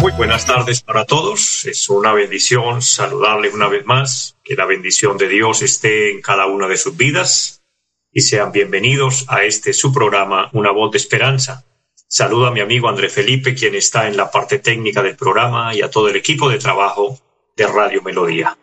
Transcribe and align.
Muy 0.00 0.12
buenas 0.12 0.46
tardes 0.46 0.82
para 0.82 1.04
todos. 1.04 1.66
Es 1.66 1.88
una 1.90 2.12
bendición 2.12 2.80
saludarle 2.82 3.50
una 3.50 3.68
vez 3.68 3.84
más. 3.84 4.36
Que 4.42 4.54
la 4.54 4.64
bendición 4.64 5.18
de 5.18 5.28
Dios 5.28 5.62
esté 5.62 6.10
en 6.10 6.22
cada 6.22 6.46
una 6.46 6.66
de 6.66 6.76
sus 6.76 6.96
vidas 6.96 7.62
y 8.10 8.22
sean 8.22 8.50
bienvenidos 8.50 9.26
a 9.28 9.44
este 9.44 9.72
su 9.72 9.92
programa 9.92 10.48
Una 10.52 10.70
voz 10.70 10.90
de 10.92 10.98
esperanza. 10.98 11.64
Saludo 12.08 12.46
a 12.46 12.50
mi 12.50 12.60
amigo 12.60 12.88
André 12.88 13.08
Felipe, 13.08 13.54
quien 13.54 13.74
está 13.74 14.08
en 14.08 14.16
la 14.16 14.30
parte 14.30 14.58
técnica 14.58 15.02
del 15.02 15.16
programa 15.16 15.74
y 15.74 15.82
a 15.82 15.90
todo 15.90 16.08
el 16.08 16.16
equipo 16.16 16.48
de 16.48 16.58
trabajo 16.58 17.18
de 17.56 17.66
Radio 17.66 18.02
Melodía. 18.02 18.56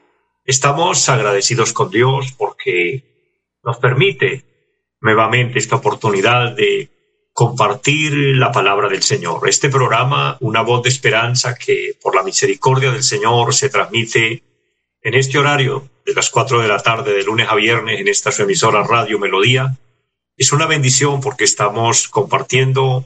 Estamos 0.44 1.08
agradecidos 1.08 1.72
con 1.72 1.92
Dios 1.92 2.34
porque 2.38 3.58
nos 3.64 3.78
permite 3.78 4.44
nuevamente 5.02 5.60
esta 5.60 5.78
oportunidad 5.78 6.54
de 6.56 6.90
compartir 7.38 8.14
la 8.36 8.52
palabra 8.52 8.90
del 8.90 9.04
Señor. 9.04 9.48
Este 9.48 9.70
programa, 9.70 10.38
una 10.40 10.64
voz 10.64 10.82
de 10.82 10.90
esperanza 10.90 11.54
que 11.54 11.96
por 12.02 12.16
la 12.16 12.24
misericordia 12.24 12.90
del 12.90 13.04
Señor 13.04 13.54
se 13.54 13.70
transmite 13.70 14.42
en 15.04 15.14
este 15.14 15.38
horario 15.38 15.88
de 16.04 16.16
las 16.16 16.32
cuatro 16.32 16.60
de 16.60 16.68
la 16.68 16.80
tarde 16.80 17.14
de 17.14 17.24
lunes 17.24 17.48
a 17.48 17.54
viernes 17.54 18.00
en 18.00 18.08
esta 18.08 18.32
su 18.32 18.42
emisora 18.42 18.82
Radio 18.82 19.20
Melodía. 19.20 19.78
Es 20.36 20.52
una 20.52 20.66
bendición 20.66 21.22
porque 21.22 21.44
estamos 21.44 22.08
compartiendo 22.08 23.06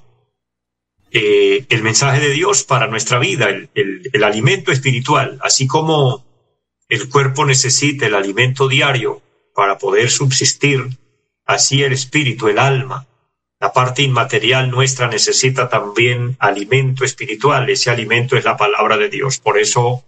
eh, 1.11 1.65
el 1.67 1.83
mensaje 1.83 2.21
de 2.21 2.29
Dios 2.29 2.63
para 2.63 2.87
nuestra 2.87 3.19
vida, 3.19 3.49
el 3.49 4.23
alimento 4.23 4.71
espiritual, 4.71 5.39
así 5.43 5.67
como 5.67 6.23
el 6.87 7.09
cuerpo 7.09 7.45
necesita 7.45 8.05
el 8.05 8.15
alimento 8.15 8.69
diario 8.69 9.21
para 9.53 9.77
poder 9.77 10.09
subsistir, 10.09 10.87
así 11.43 11.83
el 11.83 11.91
espíritu, 11.91 12.47
el 12.47 12.59
alma, 12.59 13.09
la 13.61 13.71
parte 13.71 14.01
inmaterial 14.01 14.71
nuestra 14.71 15.07
necesita 15.07 15.69
también 15.69 16.35
alimento 16.39 17.05
espiritual. 17.05 17.69
Ese 17.69 17.91
alimento 17.91 18.35
es 18.35 18.43
la 18.43 18.57
palabra 18.57 18.97
de 18.97 19.07
Dios. 19.07 19.37
Por 19.37 19.59
eso 19.59 20.03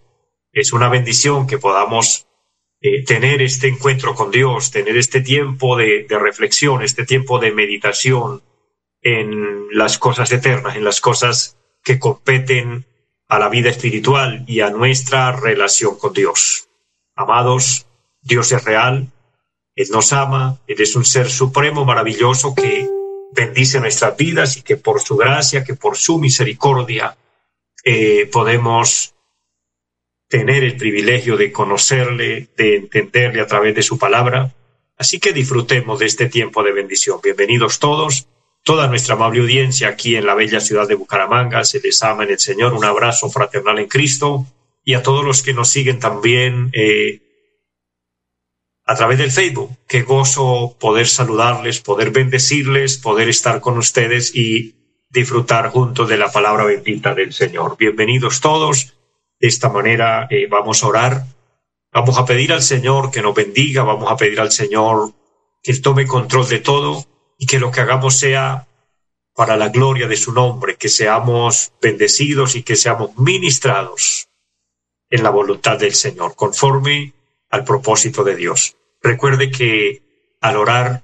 es 0.52 0.74
una 0.74 0.90
bendición 0.90 1.46
que 1.46 1.60
podamos 1.60 2.26
eh, 2.82 3.04
tener 3.04 3.44
este 3.44 3.68
encuentro 3.68 4.16
con 4.16 4.32
Dios, 4.32 4.72
tener 4.72 4.98
este 4.98 5.22
tiempo 5.22 5.78
de, 5.78 6.08
de 6.10 6.18
reflexión, 6.18 6.82
este 6.82 7.06
tiempo 7.06 7.38
de 7.38 7.52
meditación 7.52 8.42
en 9.04 9.68
las 9.72 10.00
cosas 10.00 10.32
eternas, 10.32 10.76
en 10.76 10.84
las 10.84 11.00
cosas 11.00 11.56
que 11.84 12.00
competen 12.00 12.88
a 13.28 13.38
la 13.38 13.50
vida 13.50 13.70
espiritual 13.70 14.46
y 14.48 14.62
a 14.62 14.72
nuestra 14.72 15.32
relación 15.32 16.00
con 16.00 16.14
Dios. 16.14 16.70
Amados, 17.16 17.86
Dios 18.20 18.52
es 18.52 18.64
real, 18.64 19.12
Él 19.76 19.88
nos 19.92 20.12
ama, 20.12 20.60
Él 20.66 20.82
es 20.82 20.96
un 20.96 21.06
ser 21.06 21.30
supremo, 21.30 21.86
maravilloso 21.86 22.56
que 22.56 23.03
bendice 23.34 23.80
nuestras 23.80 24.16
vidas 24.16 24.58
y 24.58 24.62
que 24.62 24.78
por 24.78 25.02
su 25.02 25.16
gracia, 25.16 25.64
que 25.64 25.76
por 25.76 25.98
su 25.98 26.20
misericordia 26.20 27.18
eh, 27.84 28.30
podemos 28.32 29.14
tener 30.28 30.64
el 30.64 30.78
privilegio 30.78 31.38
de 31.38 31.52
conocerle, 31.52 32.50
de 32.58 32.76
entenderle 32.78 33.42
a 33.42 33.48
través 33.48 33.76
de 33.76 33.84
su 33.84 33.98
palabra. 33.98 34.54
Así 34.98 35.20
que 35.20 35.34
disfrutemos 35.34 36.00
de 36.00 36.06
este 36.06 36.28
tiempo 36.28 36.64
de 36.64 36.72
bendición. 36.72 37.20
Bienvenidos 37.22 37.80
todos, 37.80 38.28
toda 38.64 38.88
nuestra 38.88 39.16
amable 39.16 39.42
audiencia 39.42 39.90
aquí 39.90 40.16
en 40.16 40.26
la 40.26 40.34
bella 40.34 40.60
ciudad 40.60 40.88
de 40.88 40.96
Bucaramanga. 40.96 41.64
Se 41.64 41.80
les 41.80 42.02
ama 42.04 42.24
en 42.24 42.32
el 42.32 42.40
Señor. 42.40 42.74
Un 42.74 42.86
abrazo 42.86 43.30
fraternal 43.30 43.80
en 43.80 43.88
Cristo. 43.88 44.46
Y 44.84 44.96
a 44.96 45.04
todos 45.04 45.24
los 45.24 45.44
que 45.44 45.54
nos 45.54 45.70
siguen 45.70 46.00
también 46.00 46.70
eh, 46.74 47.22
a 48.86 48.96
través 48.96 49.18
del 49.18 49.32
Facebook. 49.32 49.72
Qué 49.88 50.02
gozo 50.02 50.76
poder 50.80 51.08
saludarles, 51.08 51.80
poder 51.80 52.12
bendecirles, 52.12 52.98
poder 52.98 53.30
estar 53.30 53.62
con 53.62 53.78
ustedes 53.78 54.36
y 54.36 54.76
disfrutar 55.10 55.70
juntos 55.70 56.10
de 56.10 56.18
la 56.18 56.32
palabra 56.32 56.66
bendita 56.66 57.14
del 57.14 57.34
Señor. 57.34 57.78
Bienvenidos 57.78 58.42
todos. 58.42 58.94
De 59.40 59.48
esta 59.48 59.70
manera 59.70 60.28
eh, 60.30 60.48
vamos 60.48 60.84
a 60.84 60.88
orar. 60.88 61.26
Vamos 61.92 62.18
a 62.18 62.26
pedir 62.26 62.52
al 62.52 62.64
Señor 62.64 63.12
que 63.12 63.22
nos 63.22 63.36
bendiga, 63.36 63.84
vamos 63.84 64.12
a 64.12 64.18
pedir 64.18 64.40
al 64.40 64.52
Señor 64.52 65.14
que 65.62 65.72
Él 65.72 65.82
tome 65.82 66.08
control 66.08 66.50
de 66.50 66.60
todo 66.60 67.06
y 67.38 67.46
que 67.46 67.60
lo 67.60 67.72
que 67.72 67.82
hagamos 67.82 68.18
sea 68.18 68.68
para 69.36 69.58
la 69.58 69.70
gloria 69.70 70.08
de 70.08 70.18
su 70.18 70.34
nombre, 70.34 70.76
que 70.76 70.90
seamos 70.90 71.72
bendecidos 71.82 72.56
y 72.56 72.64
que 72.64 72.76
seamos 72.76 73.18
ministrados 73.18 74.28
en 75.10 75.24
la 75.24 75.30
voluntad 75.30 75.78
del 75.78 75.94
Señor, 75.94 76.36
conforme 76.36 77.14
al 77.54 77.64
propósito 77.64 78.24
de 78.24 78.36
Dios. 78.36 78.78
Recuerde 79.00 79.52
que 79.52 80.02
al 80.42 80.58
orar 80.58 81.04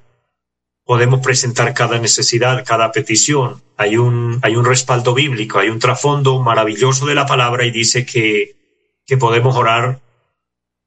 podemos 0.84 1.20
presentar 1.20 1.76
cada 1.76 2.00
necesidad, 2.00 2.66
cada 2.66 2.92
petición. 2.92 3.62
Hay 3.78 3.98
un, 3.98 4.40
hay 4.42 4.56
un 4.56 4.66
respaldo 4.66 5.14
bíblico, 5.14 5.60
hay 5.60 5.70
un 5.70 5.78
trasfondo 5.78 6.40
maravilloso 6.42 7.06
de 7.06 7.14
la 7.14 7.28
palabra 7.28 7.66
y 7.66 7.72
dice 7.72 8.04
que, 8.04 8.56
que 9.06 9.16
podemos 9.16 9.56
orar 9.56 10.00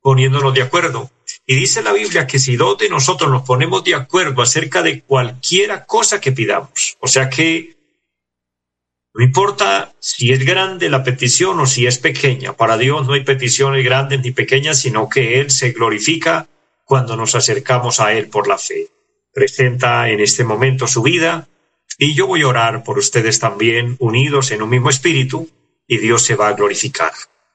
poniéndonos 0.00 0.52
de 0.52 0.62
acuerdo. 0.62 1.12
Y 1.46 1.54
dice 1.54 1.80
la 1.80 1.92
Biblia 1.92 2.26
que 2.26 2.40
si 2.40 2.56
dos 2.56 2.76
de 2.78 2.88
nosotros 2.88 3.30
nos 3.30 3.42
ponemos 3.42 3.84
de 3.84 3.94
acuerdo 3.94 4.42
acerca 4.42 4.82
de 4.82 5.02
cualquiera 5.02 5.84
cosa 5.84 6.20
que 6.20 6.32
pidamos, 6.32 6.96
o 6.98 7.06
sea 7.06 7.30
que 7.30 7.76
no 9.14 9.22
importa 9.22 9.92
si 9.98 10.32
es 10.32 10.44
grande 10.44 10.88
la 10.88 11.04
petición 11.04 11.60
o 11.60 11.66
si 11.66 11.86
es 11.86 11.98
pequeña. 11.98 12.54
Para 12.54 12.78
Dios 12.78 13.06
no 13.06 13.12
hay 13.12 13.24
peticiones 13.24 13.84
grandes 13.84 14.20
ni 14.22 14.30
pequeñas, 14.30 14.80
sino 14.80 15.08
que 15.08 15.38
Él 15.38 15.50
se 15.50 15.72
glorifica 15.72 16.48
cuando 16.84 17.16
nos 17.16 17.34
acercamos 17.34 18.00
a 18.00 18.14
Él 18.14 18.28
por 18.28 18.48
la 18.48 18.56
fe. 18.56 18.88
Presenta 19.32 20.08
en 20.08 20.20
este 20.20 20.44
momento 20.44 20.86
su 20.86 21.02
vida 21.02 21.48
y 21.98 22.14
yo 22.14 22.26
voy 22.26 22.42
a 22.42 22.48
orar 22.48 22.84
por 22.84 22.98
ustedes 22.98 23.38
también, 23.38 23.96
unidos 23.98 24.50
en 24.50 24.62
un 24.62 24.70
mismo 24.70 24.88
espíritu, 24.88 25.48
y 25.86 25.98
Dios 25.98 26.22
se 26.22 26.36
va 26.36 26.48
a 26.48 26.54
glorificar. 26.54 27.12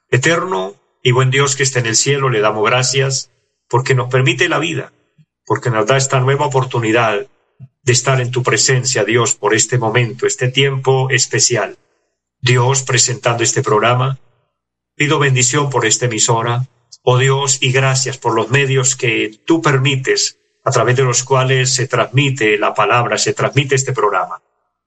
Eterno 0.10 0.76
y 1.02 1.12
buen 1.12 1.32
Dios 1.32 1.56
que 1.56 1.64
está 1.64 1.80
en 1.80 1.88
el 1.88 1.96
cielo, 1.96 2.30
le 2.30 2.40
damos 2.40 2.64
gracias 2.64 3.32
porque 3.68 3.96
nos 3.96 4.10
permite 4.10 4.48
la 4.48 4.60
vida, 4.60 4.94
porque 5.46 5.72
nos 5.72 5.88
da 5.88 5.98
esta 5.98 6.20
nueva 6.20 6.46
oportunidad 6.46 7.26
de 7.88 7.94
estar 7.94 8.20
en 8.20 8.32
tu 8.32 8.44
presencia, 8.44 9.06
Dios, 9.06 9.36
por 9.36 9.54
este 9.54 9.78
momento, 9.78 10.28
este 10.28 10.50
tiempo 10.50 11.10
especial. 11.10 11.78
Dios, 12.42 12.84
presentando 12.84 13.44
este 13.44 13.64
programa, 13.64 14.20
pido 14.94 15.20
bendición 15.20 15.70
por 15.70 15.86
esta 15.86 16.08
emisora, 16.08 16.68
oh 17.04 17.18
Dios, 17.18 17.60
y 17.62 17.72
gracias 17.72 18.18
por 18.18 18.36
los 18.36 18.50
medios 18.50 18.98
que 18.98 19.40
tú 19.46 19.62
permites, 19.62 20.38
a 20.66 20.72
través 20.72 20.98
de 20.98 21.04
los 21.04 21.24
cuales 21.24 21.74
se 21.74 21.88
transmite 21.88 22.58
la 22.58 22.74
palabra, 22.74 23.18
se 23.18 23.32
transmite 23.32 23.76
este 23.76 23.94
programa. 23.94 24.42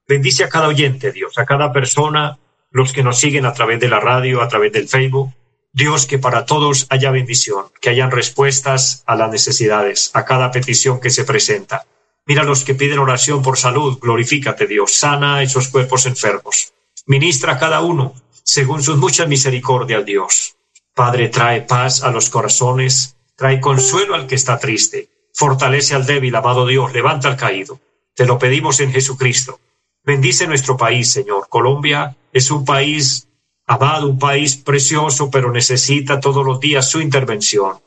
Bendice 0.07 0.43
a 0.43 0.49
cada 0.49 0.67
oyente, 0.67 1.11
Dios, 1.11 1.39
a 1.39 1.45
cada 1.47 1.73
persona, 1.73 2.37
los 2.69 2.93
que 2.93 3.01
nos 3.01 3.17
siguen 3.17 3.47
a 3.47 3.53
través 3.53 3.79
de 3.79 3.89
la 3.89 3.99
radio, 3.99 4.43
a 4.43 4.47
través 4.47 4.73
del 4.73 4.87
Facebook. 4.87 5.33
Dios, 5.73 6.05
que 6.05 6.19
para 6.19 6.45
todos 6.45 6.85
haya 6.91 7.09
bendición, 7.09 7.65
que 7.81 7.89
hayan 7.89 8.11
respuestas 8.11 9.01
a 9.07 9.15
las 9.15 9.31
necesidades, 9.31 10.11
a 10.13 10.23
cada 10.23 10.51
petición 10.51 11.01
que 11.01 11.09
se 11.09 11.23
presenta. 11.23 11.87
Mira 12.25 12.43
los 12.43 12.63
que 12.63 12.75
piden 12.75 12.99
oración 12.99 13.41
por 13.41 13.57
salud, 13.57 13.99
glorifícate 13.99 14.67
Dios, 14.67 14.93
sana 14.93 15.41
esos 15.41 15.67
cuerpos 15.69 16.05
enfermos. 16.05 16.73
Ministra 17.05 17.53
a 17.53 17.59
cada 17.59 17.81
uno 17.81 18.13
según 18.43 18.83
sus 18.83 18.97
muchas 18.97 19.27
misericordias, 19.27 20.05
Dios. 20.05 20.55
Padre, 20.93 21.29
trae 21.29 21.61
paz 21.61 22.03
a 22.03 22.11
los 22.11 22.29
corazones, 22.29 23.15
trae 23.35 23.59
consuelo 23.61 24.15
al 24.15 24.27
que 24.27 24.35
está 24.35 24.59
triste, 24.59 25.09
fortalece 25.33 25.95
al 25.95 26.05
débil, 26.05 26.35
amado 26.35 26.67
Dios, 26.67 26.93
levanta 26.93 27.27
al 27.27 27.37
caído. 27.37 27.79
Te 28.13 28.25
lo 28.25 28.37
pedimos 28.37 28.79
en 28.79 28.91
Jesucristo. 28.91 29.59
Bendice 30.03 30.47
nuestro 30.47 30.75
país, 30.75 31.11
Señor. 31.11 31.47
Colombia 31.47 32.17
es 32.33 32.51
un 32.51 32.65
país 32.65 33.27
amado, 33.65 34.09
un 34.09 34.19
país 34.19 34.57
precioso, 34.57 35.31
pero 35.31 35.51
necesita 35.51 36.19
todos 36.19 36.45
los 36.45 36.59
días 36.59 36.89
su 36.89 36.99
intervención. 36.99 37.79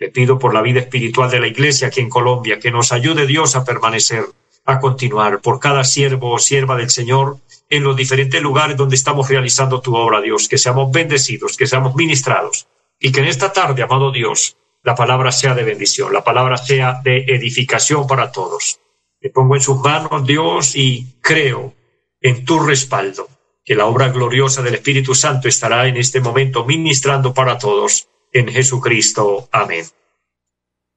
Le 0.00 0.08
pido 0.08 0.38
por 0.38 0.54
la 0.54 0.62
vida 0.62 0.80
espiritual 0.80 1.30
de 1.30 1.40
la 1.40 1.46
Iglesia 1.46 1.88
aquí 1.88 2.00
en 2.00 2.08
Colombia, 2.08 2.58
que 2.58 2.70
nos 2.70 2.90
ayude 2.90 3.26
Dios 3.26 3.54
a 3.54 3.64
permanecer, 3.64 4.24
a 4.64 4.80
continuar, 4.80 5.42
por 5.42 5.60
cada 5.60 5.84
siervo 5.84 6.30
o 6.30 6.38
sierva 6.38 6.74
del 6.74 6.88
Señor 6.88 7.36
en 7.68 7.84
los 7.84 7.94
diferentes 7.94 8.40
lugares 8.40 8.78
donde 8.78 8.96
estamos 8.96 9.28
realizando 9.28 9.82
tu 9.82 9.94
obra, 9.94 10.22
Dios, 10.22 10.48
que 10.48 10.56
seamos 10.56 10.90
bendecidos, 10.90 11.54
que 11.54 11.66
seamos 11.66 11.94
ministrados, 11.94 12.66
y 12.98 13.12
que 13.12 13.20
en 13.20 13.26
esta 13.26 13.52
tarde, 13.52 13.82
amado 13.82 14.10
Dios, 14.10 14.56
la 14.82 14.94
palabra 14.94 15.32
sea 15.32 15.54
de 15.54 15.64
bendición, 15.64 16.14
la 16.14 16.24
palabra 16.24 16.56
sea 16.56 17.02
de 17.04 17.18
edificación 17.28 18.06
para 18.06 18.32
todos. 18.32 18.80
Me 19.20 19.28
pongo 19.28 19.54
en 19.54 19.60
sus 19.60 19.80
manos, 19.80 20.26
Dios, 20.26 20.76
y 20.76 21.18
creo 21.20 21.74
en 22.22 22.46
tu 22.46 22.58
respaldo 22.58 23.28
que 23.62 23.74
la 23.74 23.84
obra 23.84 24.08
gloriosa 24.08 24.62
del 24.62 24.76
Espíritu 24.76 25.14
Santo 25.14 25.46
estará 25.46 25.86
en 25.86 25.98
este 25.98 26.22
momento 26.22 26.64
ministrando 26.64 27.34
para 27.34 27.58
todos 27.58 28.08
en 28.32 28.48
Jesucristo. 28.48 29.48
Amén. 29.52 29.84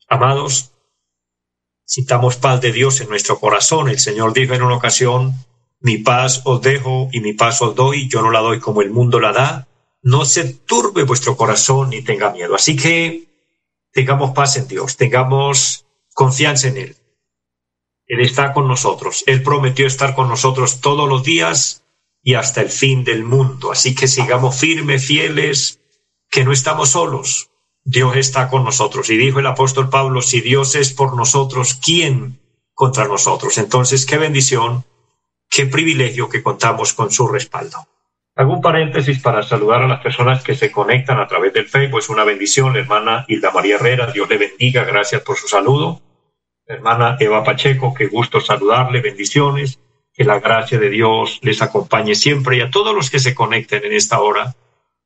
Amados, 0.07 0.73
Sintamos 1.85 2.37
paz 2.37 2.61
de 2.61 2.71
Dios 2.71 3.01
en 3.01 3.09
nuestro 3.09 3.39
corazón. 3.39 3.89
El 3.89 3.99
Señor 3.99 4.33
dijo 4.33 4.53
en 4.53 4.63
una 4.63 4.77
ocasión, 4.77 5.33
mi 5.79 5.97
paz 5.97 6.41
os 6.45 6.61
dejo 6.61 7.09
y 7.11 7.19
mi 7.19 7.33
paz 7.33 7.61
os 7.61 7.75
doy, 7.75 8.07
yo 8.07 8.21
no 8.21 8.31
la 8.31 8.39
doy 8.39 8.59
como 8.59 8.81
el 8.81 8.89
mundo 8.89 9.19
la 9.19 9.33
da. 9.33 9.67
No 10.01 10.25
se 10.25 10.53
turbe 10.53 11.03
vuestro 11.03 11.35
corazón 11.37 11.89
ni 11.89 12.01
tenga 12.01 12.31
miedo. 12.31 12.55
Así 12.55 12.75
que 12.75 13.25
tengamos 13.91 14.31
paz 14.31 14.57
en 14.57 14.67
Dios, 14.67 14.97
tengamos 14.97 15.85
confianza 16.13 16.69
en 16.69 16.77
Él. 16.77 16.95
Él 18.07 18.21
está 18.21 18.53
con 18.53 18.67
nosotros. 18.67 19.23
Él 19.27 19.43
prometió 19.43 19.85
estar 19.85 20.15
con 20.15 20.29
nosotros 20.29 20.81
todos 20.81 21.07
los 21.07 21.23
días 21.23 21.83
y 22.21 22.33
hasta 22.35 22.61
el 22.61 22.69
fin 22.69 23.03
del 23.03 23.23
mundo. 23.23 23.71
Así 23.71 23.93
que 23.93 24.07
sigamos 24.07 24.57
firmes, 24.57 25.05
fieles, 25.05 25.79
que 26.33 26.43
no 26.43 26.51
estamos 26.51 26.89
solos. 26.89 27.51
Dios 27.85 28.15
está 28.15 28.49
con 28.49 28.63
nosotros. 28.63 29.09
Y 29.11 29.17
dijo 29.17 29.39
el 29.39 29.45
apóstol 29.45 29.89
Pablo, 29.89 30.23
si 30.23 30.41
Dios 30.41 30.73
es 30.73 30.91
por 30.91 31.15
nosotros, 31.15 31.75
¿quién 31.75 32.39
contra 32.73 33.07
nosotros? 33.07 33.59
Entonces, 33.59 34.07
qué 34.07 34.17
bendición, 34.17 34.83
qué 35.47 35.67
privilegio 35.67 36.29
que 36.29 36.41
contamos 36.41 36.93
con 36.93 37.11
su 37.11 37.27
respaldo. 37.27 37.87
Un 38.35 38.61
paréntesis 38.61 39.19
para 39.19 39.43
saludar 39.43 39.83
a 39.83 39.87
las 39.87 40.01
personas 40.01 40.43
que 40.43 40.55
se 40.55 40.71
conectan 40.71 41.19
a 41.19 41.27
través 41.27 41.53
del 41.53 41.67
Facebook. 41.67 41.99
Es 41.99 42.09
una 42.09 42.23
bendición, 42.23 42.75
hermana 42.75 43.25
Hilda 43.27 43.51
María 43.51 43.75
Herrera. 43.75 44.11
Dios 44.11 44.27
le 44.27 44.37
bendiga. 44.37 44.83
Gracias 44.85 45.21
por 45.21 45.37
su 45.37 45.47
saludo. 45.47 46.01
hermana 46.65 47.15
Eva 47.19 47.43
Pacheco, 47.43 47.93
qué 47.93 48.07
gusto 48.07 48.41
saludarle. 48.41 49.01
Bendiciones. 49.01 49.79
Que 50.11 50.23
la 50.23 50.39
gracia 50.39 50.79
de 50.79 50.89
Dios 50.89 51.39
les 51.43 51.61
acompañe 51.61 52.15
siempre 52.15 52.57
y 52.57 52.61
a 52.61 52.71
todos 52.71 52.95
los 52.95 53.11
que 53.11 53.19
se 53.19 53.35
conecten 53.35 53.85
en 53.85 53.93
esta 53.93 54.19
hora 54.19 54.55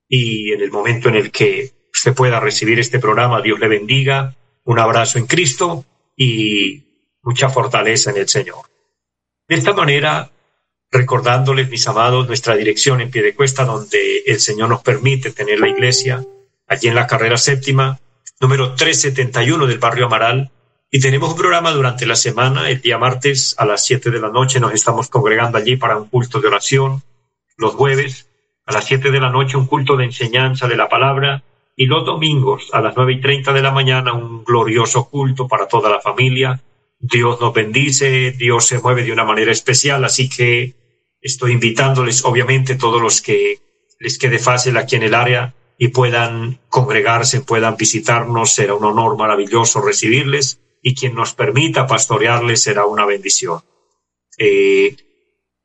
y 0.08 0.52
en 0.54 0.62
el 0.62 0.72
momento 0.72 1.10
en 1.10 1.16
el 1.16 1.32
que 1.32 1.72
usted 1.94 2.14
pueda 2.14 2.40
recibir 2.40 2.80
este 2.80 3.00
programa. 3.00 3.42
Dios 3.42 3.60
le 3.60 3.68
bendiga. 3.68 4.36
Un 4.64 4.80
abrazo 4.80 5.18
en 5.18 5.28
Cristo 5.28 5.86
y 6.16 6.84
mucha 7.24 7.50
fortaleza 7.50 8.12
en 8.12 8.18
el 8.18 8.28
Señor. 8.28 8.66
De 9.48 9.56
esta 9.56 9.74
manera, 9.74 10.30
recordándoles, 10.92 11.70
mis 11.70 11.88
amados, 11.88 12.28
nuestra 12.28 12.56
dirección 12.56 13.02
en 13.02 13.12
pie 13.12 13.24
de 13.24 13.34
cuesta, 13.36 13.66
donde 13.66 14.24
el 14.26 14.40
Señor 14.40 14.70
nos 14.70 14.82
permite 14.82 15.32
tener 15.32 15.60
la 15.60 15.70
iglesia, 15.70 16.24
allí 16.68 16.88
en 16.88 16.96
la 16.96 17.08
carrera 17.08 17.38
séptima, 17.38 18.00
número 18.40 18.76
371 18.76 19.68
del 19.68 19.80
barrio 19.80 20.06
Amaral. 20.06 20.52
Y 20.92 21.00
tenemos 21.00 21.32
un 21.32 21.38
programa 21.38 21.72
durante 21.72 22.06
la 22.06 22.16
semana, 22.16 22.70
el 22.70 22.82
día 22.82 22.98
martes 22.98 23.56
a 23.58 23.66
las 23.66 23.86
7 23.86 24.10
de 24.10 24.20
la 24.20 24.30
noche 24.30 24.60
nos 24.60 24.74
estamos 24.74 25.10
congregando 25.10 25.58
allí 25.58 25.76
para 25.76 25.98
un 25.98 26.08
culto 26.08 26.40
de 26.40 26.48
oración. 26.48 27.04
Los 27.58 27.74
jueves 27.74 28.27
a 28.68 28.74
las 28.74 28.86
7 28.86 29.12
de 29.12 29.20
la 29.20 29.30
noche 29.30 29.58
un 29.58 29.66
culto 29.66 29.96
de 29.96 30.06
enseñanza 30.06 30.68
de 30.68 30.76
la 30.76 30.90
palabra 30.90 31.42
y 31.76 31.86
los 31.86 32.06
domingos 32.06 32.70
a 32.74 32.82
las 32.82 32.96
nueve 32.96 33.14
y 33.14 33.22
treinta 33.22 33.54
de 33.54 33.62
la 33.62 33.72
mañana 33.72 34.14
un 34.14 34.44
glorioso 34.44 35.10
culto 35.10 35.48
para 35.48 35.68
toda 35.68 35.90
la 35.90 36.02
familia. 36.02 36.62
Dios 37.00 37.40
nos 37.40 37.54
bendice, 37.54 38.32
Dios 38.32 38.66
se 38.66 38.80
mueve 38.80 39.04
de 39.04 39.14
una 39.14 39.24
manera 39.24 39.52
especial, 39.52 40.04
así 40.04 40.28
que 40.28 40.74
estoy 41.22 41.54
invitándoles, 41.54 42.26
obviamente, 42.26 42.76
todos 42.76 43.02
los 43.02 43.22
que 43.22 43.60
les 44.00 44.18
quede 44.18 44.40
fácil 44.40 44.76
aquí 44.76 44.96
en 44.96 45.04
el 45.04 45.14
área 45.14 45.54
y 45.78 45.90
puedan 45.90 46.60
congregarse, 46.68 47.42
puedan 47.42 47.78
visitarnos, 47.78 48.52
será 48.52 48.74
un 48.74 48.84
honor 48.84 49.16
maravilloso 49.18 49.80
recibirles 49.80 50.60
y 50.82 50.94
quien 50.94 51.16
nos 51.16 51.34
permita 51.34 51.88
pastorearles 51.88 52.64
será 52.64 52.86
una 52.86 53.06
bendición. 53.06 53.62
Eh, 54.40 54.96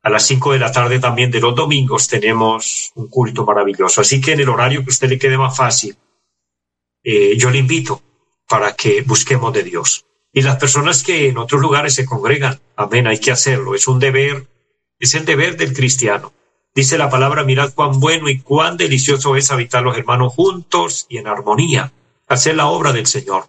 a 0.03 0.09
las 0.09 0.27
cinco 0.27 0.51
de 0.51 0.59
la 0.59 0.71
tarde 0.71 0.99
también 0.99 1.31
de 1.31 1.39
los 1.39 1.55
domingos 1.55 2.09
tenemos 2.09 2.91
un 2.95 3.07
culto 3.07 3.45
maravilloso. 3.45 4.01
Así 4.01 4.19
que 4.19 4.33
en 4.33 4.41
el 4.41 4.49
horario 4.49 4.83
que 4.83 4.89
usted 4.89 5.07
le 5.07 5.17
quede 5.17 5.37
más 5.37 5.55
fácil, 5.55 5.95
eh, 7.03 7.37
yo 7.37 7.49
le 7.49 7.59
invito 7.59 8.01
para 8.47 8.75
que 8.75 9.01
busquemos 9.01 9.53
de 9.53 9.63
Dios. 9.63 10.05
Y 10.33 10.41
las 10.41 10.57
personas 10.57 11.03
que 11.03 11.29
en 11.29 11.37
otros 11.37 11.61
lugares 11.61 11.95
se 11.95 12.05
congregan, 12.05 12.59
amén, 12.75 13.07
hay 13.07 13.17
que 13.19 13.31
hacerlo. 13.31 13.75
Es 13.75 13.87
un 13.87 13.99
deber, 13.99 14.45
es 14.99 15.15
el 15.15 15.23
deber 15.23 15.55
del 15.55 15.73
cristiano. 15.73 16.33
Dice 16.75 16.97
la 16.97 17.09
palabra, 17.09 17.45
mirad 17.45 17.73
cuán 17.73 17.99
bueno 17.99 18.27
y 18.29 18.39
cuán 18.39 18.75
delicioso 18.75 19.37
es 19.37 19.51
habitar 19.51 19.83
los 19.83 19.97
hermanos 19.97 20.33
juntos 20.33 21.05
y 21.07 21.17
en 21.17 21.27
armonía, 21.27 21.93
hacer 22.27 22.55
la 22.55 22.67
obra 22.67 22.91
del 22.91 23.05
Señor. 23.05 23.45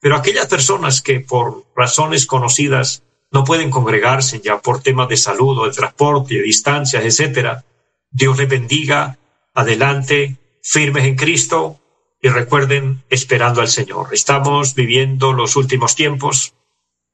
Pero 0.00 0.14
aquellas 0.14 0.46
personas 0.46 1.02
que 1.02 1.18
por 1.18 1.64
razones 1.74 2.26
conocidas 2.26 3.02
no 3.32 3.44
pueden 3.44 3.70
congregarse 3.70 4.40
ya 4.40 4.58
por 4.58 4.82
temas 4.82 5.08
de 5.08 5.16
salud 5.16 5.58
o 5.58 5.66
de 5.66 5.72
transporte, 5.72 6.34
de 6.34 6.42
distancias, 6.42 7.04
etcétera. 7.04 7.64
Dios 8.10 8.38
les 8.38 8.48
bendiga, 8.48 9.18
adelante, 9.54 10.36
firmes 10.62 11.04
en 11.04 11.16
Cristo 11.16 11.80
y 12.20 12.28
recuerden 12.28 13.02
esperando 13.08 13.60
al 13.60 13.68
Señor. 13.68 14.08
Estamos 14.12 14.74
viviendo 14.74 15.32
los 15.32 15.56
últimos 15.56 15.94
tiempos. 15.94 16.54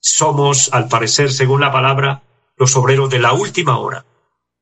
Somos, 0.00 0.72
al 0.72 0.88
parecer, 0.88 1.32
según 1.32 1.60
la 1.60 1.72
palabra, 1.72 2.22
los 2.56 2.76
obreros 2.76 3.10
de 3.10 3.18
la 3.18 3.32
última 3.32 3.78
hora. 3.78 4.04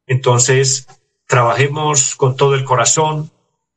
Entonces, 0.07 0.87
trabajemos 1.27 2.17
con 2.17 2.37
todo 2.37 2.55
el 2.55 2.65
corazón, 2.65 3.31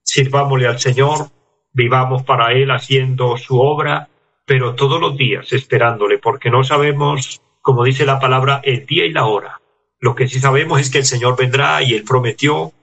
sirvámosle 0.04 0.68
al 0.68 0.80
Señor, 0.80 1.30
vivamos 1.74 2.24
para 2.24 2.54
Él 2.54 2.72
haciendo 2.72 3.38
su 3.38 3.60
obra, 3.60 4.10
pero 4.46 4.76
todos 4.76 5.00
los 5.00 5.16
días 5.18 5.52
esperándole, 5.54 6.18
porque 6.18 6.50
no 6.50 6.64
sabemos 6.64 7.42
como 7.64 7.86
dice 7.86 8.06
la 8.06 8.20
palabra, 8.20 8.60
el 8.66 8.86
día 8.86 9.06
y 9.06 9.14
la 9.14 9.26
hora. 9.26 9.62
Lo 9.98 10.16
que 10.16 10.28
sí 10.28 10.42
sabemos 10.42 10.82
es 10.82 10.90
que 10.90 10.98
el 10.98 11.06
Señor 11.06 11.38
vendrá 11.38 11.82
y 11.82 11.94
Él 11.94 12.04
prometió 12.04 12.74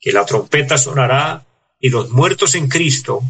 que 0.00 0.12
la 0.12 0.24
trompeta 0.24 0.78
sonará 0.78 1.44
y 1.78 1.90
los 1.90 2.10
muertos 2.10 2.54
en 2.54 2.66
Cristo 2.66 3.20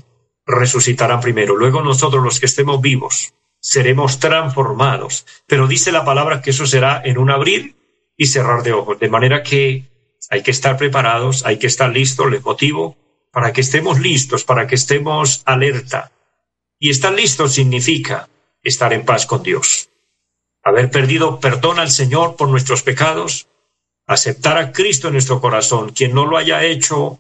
resucitarán 0.47 1.21
primero. 1.21 1.57
Luego 1.57 1.83
nosotros 1.83 2.23
los 2.23 2.39
que 2.39 2.47
estemos 2.47 2.81
vivos 2.81 3.35
seremos 3.59 4.21
transformados. 4.21 5.27
Pero 5.49 5.67
dice 5.67 5.91
la 5.91 6.05
palabra 6.05 6.43
que 6.43 6.51
eso 6.51 6.65
será 6.65 7.03
en 7.05 7.19
un 7.19 7.31
abrir 7.31 7.75
y 8.17 8.27
cerrar 8.27 8.63
de 8.63 8.73
ojos. 8.73 9.01
De 9.01 9.09
manera 9.09 9.43
que 9.43 9.91
hay 10.31 10.45
que 10.45 10.53
estar 10.53 10.77
preparados, 10.77 11.45
hay 11.45 11.59
que 11.59 11.67
estar 11.67 11.91
listos, 11.91 12.31
les 12.31 12.45
motivo, 12.45 12.97
para 13.33 13.53
que 13.53 13.63
estemos 13.63 13.99
listos, 13.99 14.45
para 14.45 14.69
que 14.69 14.77
estemos 14.77 15.43
alerta. 15.45 16.13
Y 16.79 16.91
estar 16.91 17.13
listos 17.13 17.55
significa 17.55 18.29
estar 18.63 18.93
en 18.93 19.05
paz 19.05 19.27
con 19.27 19.43
Dios 19.43 19.90
haber 20.63 20.91
perdido 20.91 21.41
perdón 21.41 21.79
al 21.79 21.91
Señor 21.91 22.37
por 22.37 22.49
nuestros 22.49 22.83
pecados, 22.83 23.49
aceptar 24.07 24.59
a 24.59 24.73
Cristo 24.73 25.09
en 25.09 25.15
nuestro 25.15 25.41
corazón. 25.41 25.91
Quien 25.91 26.15
no 26.15 26.27
lo 26.27 26.37
haya 26.37 26.65
hecho, 26.65 27.19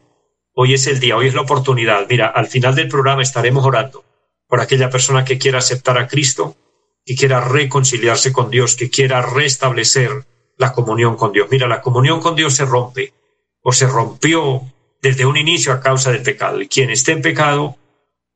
hoy 0.54 0.74
es 0.74 0.86
el 0.86 1.00
día, 1.00 1.16
hoy 1.16 1.28
es 1.28 1.34
la 1.34 1.42
oportunidad. 1.42 2.06
Mira, 2.08 2.26
al 2.26 2.46
final 2.46 2.74
del 2.74 2.88
programa 2.88 3.22
estaremos 3.22 3.64
orando 3.64 4.04
por 4.46 4.60
aquella 4.60 4.90
persona 4.90 5.24
que 5.24 5.38
quiera 5.38 5.58
aceptar 5.58 5.96
a 5.98 6.08
Cristo, 6.08 6.56
que 7.04 7.14
quiera 7.14 7.40
reconciliarse 7.40 8.32
con 8.32 8.50
Dios, 8.50 8.76
que 8.76 8.90
quiera 8.90 9.22
restablecer 9.22 10.26
la 10.56 10.72
comunión 10.72 11.16
con 11.16 11.32
Dios. 11.32 11.48
Mira, 11.50 11.68
la 11.68 11.80
comunión 11.80 12.20
con 12.20 12.34
Dios 12.34 12.54
se 12.54 12.64
rompe 12.64 13.14
o 13.62 13.72
se 13.72 13.86
rompió 13.86 14.62
desde 15.00 15.24
un 15.24 15.36
inicio 15.36 15.72
a 15.72 15.80
causa 15.80 16.12
del 16.12 16.22
pecado. 16.22 16.60
Y 16.60 16.68
quien 16.68 16.90
esté 16.90 17.12
en 17.12 17.22
pecado 17.22 17.76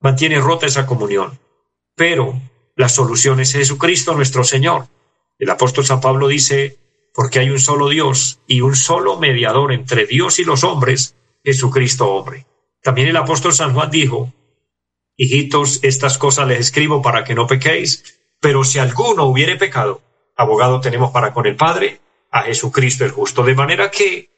mantiene 0.01 0.41
rota 0.41 0.67
esa 0.67 0.87
comunión. 0.87 1.39
Pero 1.95 2.41
la 2.77 2.89
solución 2.89 3.41
es 3.41 3.53
Jesucristo 3.53 4.15
nuestro 4.15 4.45
Señor. 4.45 4.87
El 5.39 5.51
apóstol 5.51 5.85
San 5.85 6.01
Pablo 6.01 6.29
dice, 6.29 6.79
porque 7.13 7.41
hay 7.41 7.51
un 7.51 7.59
solo 7.59 7.89
Dios 7.89 8.41
y 8.47 8.61
un 8.61 8.77
solo 8.77 9.19
mediador 9.19 9.73
entre 9.73 10.07
Dios 10.07 10.39
y 10.39 10.45
los 10.45 10.63
hombres, 10.63 11.17
Jesucristo 11.45 12.09
hombre. 12.09 12.47
También 12.83 13.09
el 13.09 13.17
apóstol 13.17 13.53
San 13.53 13.73
Juan 13.75 13.91
dijo, 13.91 14.33
hijitos, 15.17 15.81
estas 15.83 16.19
cosas 16.19 16.47
les 16.47 16.61
escribo 16.61 17.03
para 17.03 17.25
que 17.25 17.35
no 17.35 17.47
pequéis, 17.47 18.21
pero 18.41 18.63
si 18.63 18.79
alguno 18.79 19.25
hubiere 19.25 19.57
pecado, 19.57 20.03
abogado 20.37 20.81
tenemos 20.81 21.11
para 21.11 21.33
con 21.33 21.47
el 21.47 21.57
Padre, 21.57 22.01
a 22.31 22.43
Jesucristo 22.43 23.05
el 23.05 23.11
justo. 23.11 23.43
De 23.43 23.55
manera 23.55 23.91
que 23.91 24.31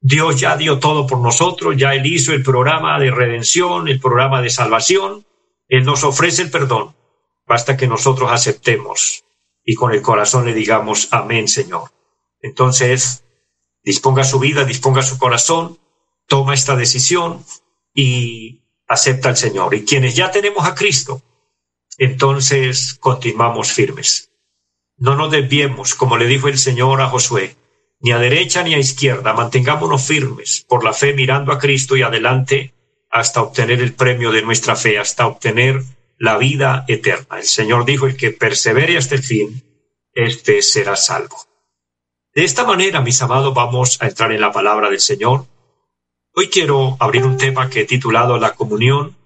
Dios 0.00 0.38
ya 0.40 0.56
dio 0.56 0.78
todo 0.78 1.06
por 1.06 1.18
nosotros, 1.18 1.76
ya 1.76 1.94
Él 1.94 2.06
hizo 2.06 2.32
el 2.32 2.42
programa 2.42 2.98
de 3.00 3.10
redención, 3.10 3.88
el 3.88 4.00
programa 4.00 4.40
de 4.40 4.50
salvación, 4.50 5.26
Él 5.68 5.84
nos 5.84 6.04
ofrece 6.04 6.42
el 6.42 6.50
perdón. 6.50 6.94
Basta 7.46 7.76
que 7.76 7.86
nosotros 7.86 8.30
aceptemos 8.30 9.24
y 9.70 9.74
con 9.74 9.92
el 9.92 10.00
corazón 10.00 10.46
le 10.46 10.54
digamos, 10.54 11.08
amén, 11.10 11.46
Señor. 11.46 11.90
Entonces, 12.40 13.24
disponga 13.84 14.24
su 14.24 14.38
vida, 14.38 14.64
disponga 14.64 15.02
su 15.02 15.18
corazón, 15.18 15.78
toma 16.26 16.54
esta 16.54 16.74
decisión 16.74 17.44
y 17.92 18.62
acepta 18.86 19.28
al 19.28 19.36
Señor. 19.36 19.74
Y 19.74 19.84
quienes 19.84 20.16
ya 20.16 20.30
tenemos 20.30 20.66
a 20.66 20.74
Cristo, 20.74 21.20
entonces 21.98 22.94
continuamos 22.94 23.70
firmes. 23.70 24.30
No 24.96 25.16
nos 25.16 25.30
desviemos, 25.30 25.94
como 25.94 26.16
le 26.16 26.28
dijo 26.28 26.48
el 26.48 26.56
Señor 26.56 27.02
a 27.02 27.10
Josué, 27.10 27.54
ni 28.00 28.12
a 28.12 28.18
derecha 28.18 28.62
ni 28.62 28.72
a 28.72 28.78
izquierda, 28.78 29.34
mantengámonos 29.34 30.02
firmes 30.02 30.64
por 30.66 30.82
la 30.82 30.94
fe 30.94 31.12
mirando 31.12 31.52
a 31.52 31.58
Cristo 31.58 31.94
y 31.94 32.00
adelante 32.00 32.72
hasta 33.10 33.42
obtener 33.42 33.82
el 33.82 33.92
premio 33.92 34.32
de 34.32 34.40
nuestra 34.40 34.76
fe, 34.76 34.98
hasta 34.98 35.26
obtener 35.26 35.82
la 36.18 36.36
vida 36.36 36.84
eterna. 36.88 37.38
El 37.38 37.44
Señor 37.44 37.84
dijo, 37.84 38.06
el 38.06 38.16
que 38.16 38.32
persevere 38.32 38.98
hasta 38.98 39.14
el 39.14 39.22
fin, 39.22 39.62
éste 40.12 40.62
será 40.62 40.96
salvo. 40.96 41.36
De 42.34 42.44
esta 42.44 42.64
manera, 42.64 43.00
mis 43.00 43.20
amados, 43.22 43.54
vamos 43.54 44.00
a 44.02 44.06
entrar 44.06 44.32
en 44.32 44.40
la 44.40 44.52
palabra 44.52 44.90
del 44.90 45.00
Señor. 45.00 45.46
Hoy 46.34 46.48
quiero 46.48 46.96
abrir 47.00 47.24
un 47.24 47.36
tema 47.36 47.70
que 47.70 47.80
he 47.80 47.84
titulado 47.84 48.38
La 48.38 48.54
comunión 48.54 49.16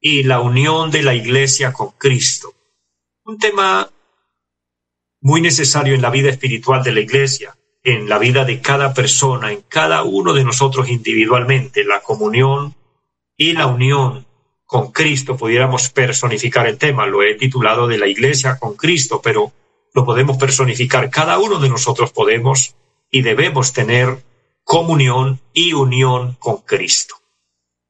y 0.00 0.22
la 0.22 0.40
unión 0.40 0.90
de 0.90 1.02
la 1.02 1.14
iglesia 1.14 1.72
con 1.72 1.92
Cristo. 1.92 2.54
Un 3.24 3.38
tema 3.38 3.90
muy 5.20 5.40
necesario 5.40 5.94
en 5.94 6.02
la 6.02 6.10
vida 6.10 6.28
espiritual 6.28 6.82
de 6.82 6.92
la 6.92 7.00
iglesia, 7.00 7.56
en 7.82 8.08
la 8.08 8.18
vida 8.18 8.44
de 8.44 8.60
cada 8.60 8.92
persona, 8.92 9.52
en 9.52 9.62
cada 9.62 10.02
uno 10.02 10.34
de 10.34 10.44
nosotros 10.44 10.90
individualmente, 10.90 11.84
la 11.84 12.00
comunión 12.00 12.74
y 13.36 13.52
la 13.52 13.66
unión 13.66 14.26
con 14.74 14.90
Cristo, 14.90 15.36
pudiéramos 15.36 15.88
personificar 15.90 16.66
el 16.66 16.78
tema, 16.78 17.06
lo 17.06 17.22
he 17.22 17.36
titulado 17.36 17.86
de 17.86 17.96
la 17.96 18.08
iglesia 18.08 18.58
con 18.58 18.74
Cristo, 18.74 19.20
pero 19.22 19.52
lo 19.94 20.04
podemos 20.04 20.36
personificar, 20.36 21.10
cada 21.10 21.38
uno 21.38 21.60
de 21.60 21.68
nosotros 21.68 22.10
podemos 22.10 22.74
y 23.08 23.22
debemos 23.22 23.72
tener 23.72 24.24
comunión 24.64 25.40
y 25.52 25.74
unión 25.74 26.34
con 26.40 26.62
Cristo. 26.62 27.14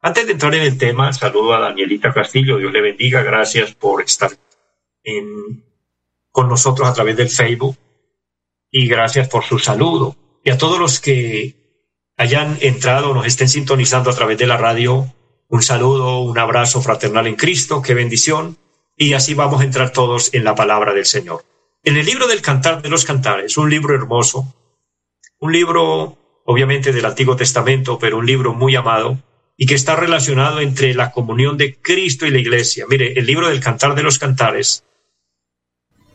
Antes 0.02 0.26
de 0.26 0.32
entrar 0.32 0.54
en 0.56 0.60
el 0.60 0.76
tema, 0.76 1.10
saludo 1.14 1.54
a 1.54 1.60
Danielita 1.60 2.12
Castillo, 2.12 2.58
Dios 2.58 2.70
le 2.70 2.82
bendiga, 2.82 3.22
gracias 3.22 3.74
por 3.74 4.02
estar 4.02 4.32
con 6.30 6.48
nosotros 6.50 6.86
a 6.86 6.92
través 6.92 7.16
del 7.16 7.30
Facebook. 7.30 7.78
Y 8.70 8.88
gracias 8.88 9.26
por 9.26 9.42
su 9.42 9.58
saludo. 9.58 10.16
Y 10.44 10.50
a 10.50 10.58
todos 10.58 10.78
los 10.78 11.00
que 11.00 11.56
hayan 12.18 12.58
entrado, 12.60 13.14
nos 13.14 13.24
estén 13.24 13.48
sintonizando 13.48 14.10
a 14.10 14.14
través 14.14 14.36
de 14.36 14.46
la 14.46 14.58
radio, 14.58 15.10
un 15.54 15.62
saludo, 15.62 16.18
un 16.18 16.36
abrazo 16.36 16.82
fraternal 16.82 17.28
en 17.28 17.36
Cristo, 17.36 17.80
qué 17.80 17.94
bendición. 17.94 18.58
Y 18.96 19.12
así 19.12 19.34
vamos 19.34 19.60
a 19.60 19.64
entrar 19.64 19.90
todos 19.90 20.34
en 20.34 20.42
la 20.42 20.56
palabra 20.56 20.92
del 20.92 21.06
Señor. 21.06 21.44
En 21.84 21.96
el 21.96 22.04
libro 22.04 22.26
del 22.26 22.42
Cantar 22.42 22.82
de 22.82 22.88
los 22.88 23.04
Cantares, 23.04 23.56
un 23.56 23.70
libro 23.70 23.94
hermoso, 23.94 24.52
un 25.38 25.52
libro 25.52 26.18
obviamente 26.44 26.90
del 26.90 27.04
Antiguo 27.04 27.36
Testamento, 27.36 28.00
pero 28.00 28.18
un 28.18 28.26
libro 28.26 28.52
muy 28.52 28.74
amado 28.74 29.20
y 29.56 29.66
que 29.66 29.76
está 29.76 29.94
relacionado 29.94 30.58
entre 30.58 30.92
la 30.92 31.12
comunión 31.12 31.56
de 31.56 31.76
Cristo 31.80 32.26
y 32.26 32.30
la 32.30 32.40
Iglesia. 32.40 32.86
Mire, 32.88 33.16
el 33.16 33.24
libro 33.24 33.48
del 33.48 33.60
Cantar 33.60 33.94
de 33.94 34.02
los 34.02 34.18
Cantares 34.18 34.82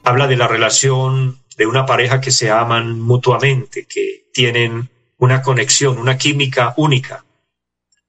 habla 0.03 0.27
de 0.27 0.36
la 0.36 0.50
relación 0.50 1.39
de 1.55 1.65
una 1.65 1.86
pareja 1.86 2.19
que 2.19 2.31
se 2.31 2.51
aman 2.51 3.00
mutuamente, 3.00 3.86
que 3.86 4.25
tienen 4.34 4.89
una 5.17 5.41
conexión, 5.41 5.98
una 5.98 6.17
química 6.17 6.74
única. 6.75 7.24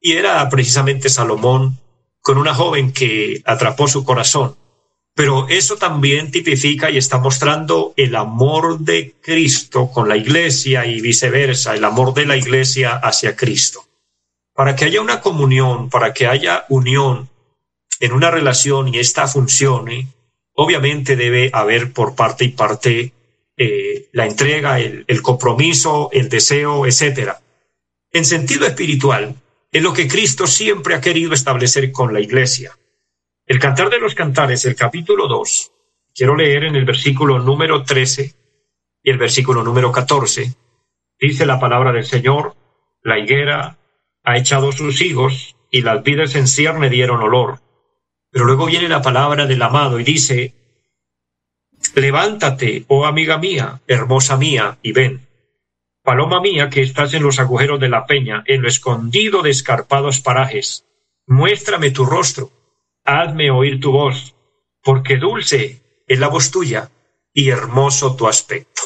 Y 0.00 0.12
era 0.12 0.48
precisamente 0.48 1.08
Salomón 1.08 1.78
con 2.22 2.38
una 2.38 2.54
joven 2.54 2.92
que 2.92 3.42
atrapó 3.44 3.88
su 3.88 4.04
corazón. 4.04 4.56
Pero 5.14 5.48
eso 5.48 5.76
también 5.76 6.30
tipifica 6.30 6.90
y 6.90 6.96
está 6.96 7.18
mostrando 7.18 7.92
el 7.96 8.16
amor 8.16 8.78
de 8.78 9.14
Cristo 9.20 9.90
con 9.92 10.08
la 10.08 10.16
iglesia 10.16 10.86
y 10.86 11.00
viceversa, 11.00 11.74
el 11.74 11.84
amor 11.84 12.14
de 12.14 12.26
la 12.26 12.36
iglesia 12.36 12.94
hacia 12.94 13.36
Cristo. 13.36 13.84
Para 14.54 14.76
que 14.76 14.86
haya 14.86 15.00
una 15.00 15.20
comunión, 15.20 15.90
para 15.90 16.12
que 16.14 16.26
haya 16.26 16.64
unión 16.68 17.28
en 17.98 18.12
una 18.12 18.30
relación 18.30 18.94
y 18.94 18.98
esta 18.98 19.26
funcione, 19.26 20.08
obviamente 20.54 21.16
debe 21.16 21.50
haber 21.52 21.92
por 21.92 22.14
parte 22.14 22.44
y 22.44 22.48
parte 22.50 23.12
eh, 23.56 24.08
la 24.12 24.26
entrega, 24.26 24.80
el, 24.80 25.04
el 25.06 25.22
compromiso, 25.22 26.08
el 26.12 26.28
deseo, 26.28 26.86
etc. 26.86 27.32
En 28.12 28.24
sentido 28.24 28.66
espiritual, 28.66 29.34
es 29.72 29.82
lo 29.82 29.92
que 29.92 30.08
Cristo 30.08 30.46
siempre 30.46 30.94
ha 30.94 31.00
querido 31.00 31.32
establecer 31.32 31.92
con 31.92 32.12
la 32.12 32.20
iglesia. 32.20 32.76
El 33.46 33.58
Cantar 33.58 33.88
de 33.88 34.00
los 34.00 34.14
Cantares, 34.14 34.64
el 34.64 34.74
capítulo 34.74 35.28
2, 35.28 35.72
quiero 36.14 36.36
leer 36.36 36.64
en 36.64 36.76
el 36.76 36.84
versículo 36.84 37.38
número 37.38 37.84
13 37.84 38.34
y 39.02 39.10
el 39.10 39.18
versículo 39.18 39.62
número 39.62 39.92
14, 39.92 40.54
dice 41.18 41.46
la 41.46 41.58
palabra 41.60 41.92
del 41.92 42.04
Señor, 42.04 42.54
la 43.02 43.18
higuera 43.18 43.78
ha 44.24 44.36
echado 44.36 44.72
sus 44.72 45.00
higos 45.00 45.56
y 45.70 45.82
las 45.82 46.02
vides 46.02 46.34
en 46.34 46.46
cierne 46.46 46.90
dieron 46.90 47.22
olor. 47.22 47.60
Pero 48.30 48.44
luego 48.44 48.66
viene 48.66 48.88
la 48.88 49.02
palabra 49.02 49.46
del 49.46 49.62
amado 49.62 49.98
y 49.98 50.04
dice, 50.04 50.54
Levántate, 51.94 52.84
oh 52.88 53.06
amiga 53.06 53.38
mía, 53.38 53.80
hermosa 53.86 54.36
mía, 54.36 54.78
y 54.82 54.92
ven. 54.92 55.26
Paloma 56.10 56.40
mía 56.40 56.70
que 56.70 56.82
estás 56.82 57.14
en 57.14 57.22
los 57.22 57.38
agujeros 57.38 57.78
de 57.78 57.88
la 57.88 58.04
peña, 58.04 58.42
en 58.48 58.62
lo 58.62 58.68
escondido 58.68 59.42
de 59.42 59.50
escarpados 59.50 60.20
parajes, 60.20 60.84
muéstrame 61.24 61.92
tu 61.92 62.04
rostro, 62.04 62.50
hazme 63.04 63.52
oír 63.52 63.78
tu 63.78 63.92
voz, 63.92 64.34
porque 64.82 65.18
dulce 65.18 66.02
es 66.08 66.18
la 66.18 66.26
voz 66.26 66.50
tuya 66.50 66.90
y 67.32 67.50
hermoso 67.50 68.16
tu 68.16 68.26
aspecto. 68.26 68.82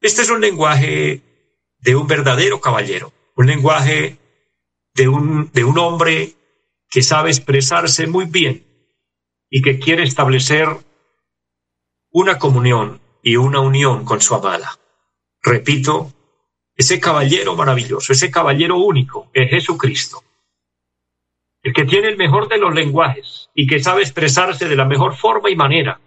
Este 0.00 0.22
es 0.22 0.30
un 0.30 0.40
lenguaje 0.40 1.22
de 1.80 1.96
un 1.96 2.06
verdadero 2.06 2.60
caballero, 2.60 3.12
un 3.34 3.48
lenguaje 3.48 4.18
de 4.94 5.08
un, 5.08 5.50
de 5.52 5.64
un 5.64 5.76
hombre 5.76 6.34
que 6.88 7.02
sabe 7.02 7.30
expresarse 7.30 8.06
muy 8.06 8.26
bien 8.26 8.64
y 9.50 9.60
que 9.60 9.80
quiere 9.80 10.04
establecer 10.04 10.68
una 12.12 12.38
comunión 12.38 13.00
y 13.24 13.34
una 13.38 13.58
unión 13.58 14.04
con 14.04 14.20
su 14.20 14.36
amada. 14.36 14.78
Repito, 15.42 16.12
ese 16.76 17.00
caballero 17.00 17.54
maravilloso, 17.54 18.12
ese 18.12 18.30
caballero 18.30 18.78
único 18.78 19.30
es 19.32 19.50
Jesucristo, 19.50 20.22
el 21.62 21.72
que 21.72 21.84
tiene 21.84 22.08
el 22.08 22.16
mejor 22.16 22.48
de 22.48 22.58
los 22.58 22.74
lenguajes 22.74 23.48
y 23.54 23.66
que 23.66 23.82
sabe 23.82 24.02
expresarse 24.02 24.68
de 24.68 24.76
la 24.76 24.84
mejor 24.84 25.16
forma 25.16 25.50
y 25.50 25.56
manera, 25.56 26.00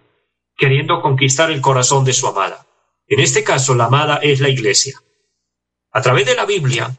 queriendo 0.56 1.02
conquistar 1.02 1.52
el 1.52 1.62
corazón 1.62 2.04
de 2.04 2.14
su 2.14 2.28
amada. 2.28 2.68
En 3.08 3.20
este 3.20 3.44
caso, 3.44 3.74
la 3.74 3.86
amada 3.86 4.18
es 4.18 4.40
la 4.42 4.50
iglesia. 4.50 5.00
A 5.92 6.02
través 6.02 6.26
de 6.26 6.36
la 6.36 6.46
Biblia, 6.46 6.96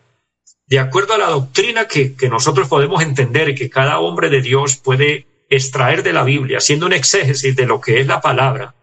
de 0.67 0.79
acuerdo 0.79 1.15
a 1.15 1.19
la 1.19 1.29
doctrina 1.29 1.87
que, 1.87 2.15
nosotros 2.31 2.69
podemos 2.69 3.03
entender 3.03 3.55
que 3.55 3.71
cada 3.71 4.01
hombre 4.01 4.31
de 4.31 4.43
Dios 4.43 4.77
puede 4.77 5.27
extraer 5.51 6.03
de 6.03 6.13
la 6.13 6.25
Biblia, 6.25 6.59
haciendo 6.59 6.87
un 6.87 6.93
exégesis 6.93 7.55
de 7.55 7.67
lo 7.67 7.81
que 7.81 8.01
es 8.01 8.07
la 8.07 8.21
palabra, 8.21 8.75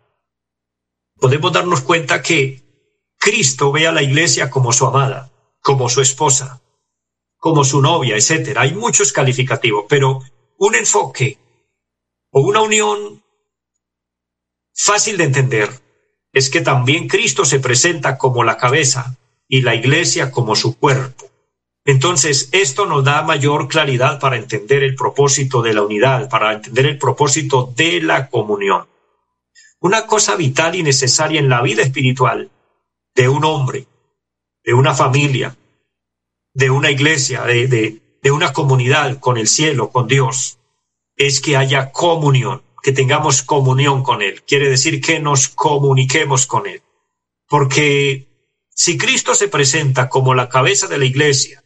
podemos 1.20 1.52
darnos 1.52 1.82
cuenta 1.82 2.22
que 2.22 2.65
Cristo 3.18 3.72
ve 3.72 3.88
a 3.88 3.92
la 3.92 4.04
iglesia 4.04 4.50
como 4.50 4.72
su 4.72 4.86
amada, 4.86 5.32
como 5.62 5.90
su 5.90 6.02
esposa, 6.02 6.62
como 7.38 7.64
su 7.64 7.82
novia, 7.82 8.16
etc. 8.16 8.58
Hay 8.58 8.74
muchos 8.74 9.12
calificativos, 9.12 9.86
pero 9.90 10.22
un 10.58 10.76
enfoque 10.76 11.38
o 12.32 12.42
una 12.42 12.62
unión 12.62 13.24
fácil 14.74 15.18
de 15.18 15.26
entender 15.26 15.70
es 16.34 16.50
que 16.50 16.62
también 16.62 17.08
Cristo 17.08 17.46
se 17.46 17.60
presenta 17.60 18.18
como 18.18 18.44
la 18.44 18.58
cabeza 18.58 19.16
y 19.48 19.62
la 19.62 19.76
iglesia 19.76 20.32
como 20.32 20.56
su 20.56 20.78
cuerpo. 20.78 21.30
Entonces, 21.86 22.50
esto 22.52 22.86
nos 22.86 23.04
da 23.04 23.22
mayor 23.22 23.68
claridad 23.68 24.20
para 24.20 24.38
entender 24.38 24.84
el 24.84 24.96
propósito 24.96 25.62
de 25.62 25.74
la 25.74 25.84
unidad, 25.84 26.30
para 26.30 26.54
entender 26.54 26.88
el 26.88 26.98
propósito 26.98 27.72
de 27.76 28.02
la 28.02 28.30
comunión 28.30 28.88
una 29.86 30.08
cosa 30.08 30.36
vital 30.36 30.74
y 30.74 30.82
necesaria 30.82 31.40
en 31.40 31.48
la 31.48 31.62
vida 31.62 31.84
espiritual 31.84 32.50
de 33.16 33.30
un 33.30 33.46
hombre, 33.46 33.88
de 34.64 34.74
una 34.74 34.94
familia, 34.94 35.58
de 36.54 36.70
una 36.70 36.92
iglesia, 36.92 37.44
de, 37.44 37.68
de, 37.68 38.32
una 38.32 38.54
comunidad 38.54 39.20
con 39.20 39.38
el 39.38 39.48
cielo, 39.48 39.92
con 39.92 40.08
Dios, 40.08 40.58
es 41.16 41.40
que 41.40 41.58
haya 41.58 41.92
comunión, 41.92 42.64
que 42.82 42.92
tengamos 42.92 43.44
comunión 43.44 44.04
con 44.04 44.22
Él. 44.22 44.42
Quiere 44.44 44.68
decir 44.68 45.00
que 45.00 45.20
nos 45.20 45.48
comuniquemos 45.48 46.48
con 46.48 46.66
Él. 46.66 46.82
Porque 47.48 48.28
si 48.70 48.98
Cristo 48.98 49.36
se 49.36 49.48
presenta 49.48 50.10
como 50.10 50.34
la 50.34 50.50
cabeza 50.50 50.88
de 50.88 50.98
la 50.98 51.06
iglesia, 51.06 51.64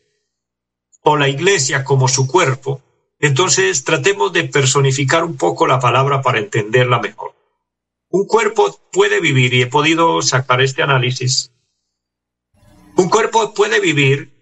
o 1.01 1.15
la 1.15 1.29
iglesia 1.29 1.83
como 1.83 2.07
su 2.07 2.27
cuerpo, 2.27 2.81
entonces 3.19 3.83
tratemos 3.83 4.33
de 4.33 4.43
personificar 4.43 5.23
un 5.23 5.37
poco 5.37 5.65
la 5.65 5.79
palabra 5.79 6.21
para 6.21 6.39
entenderla 6.39 6.99
mejor. 6.99 7.33
Un 8.09 8.25
cuerpo 8.25 8.79
puede 8.91 9.19
vivir, 9.19 9.53
y 9.53 9.61
he 9.61 9.67
podido 9.67 10.21
sacar 10.21 10.61
este 10.61 10.81
análisis, 10.81 11.51
un 12.95 13.07
cuerpo 13.07 13.53
puede 13.53 13.79
vivir 13.79 14.33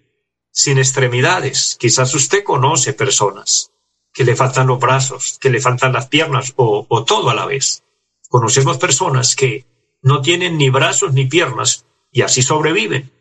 sin 0.51 0.77
extremidades. 0.77 1.77
Quizás 1.79 2.15
usted 2.15 2.43
conoce 2.43 2.93
personas 2.93 3.71
que 4.13 4.23
le 4.23 4.35
faltan 4.35 4.67
los 4.67 4.79
brazos, 4.79 5.37
que 5.39 5.51
le 5.51 5.61
faltan 5.61 5.93
las 5.93 6.07
piernas 6.07 6.53
o, 6.55 7.03
todo 7.05 7.29
a 7.29 7.35
la 7.35 7.45
vez. 7.45 7.83
Conocemos 8.29 8.77
personas 8.77 9.35
que 9.35 9.65
no 10.01 10.21
tienen 10.21 10.57
ni 10.57 10.69
brazos 10.69 11.13
ni 11.13 11.25
piernas 11.25 11.85
y 12.11 12.23
así 12.23 12.41
sobreviven. 12.41 13.11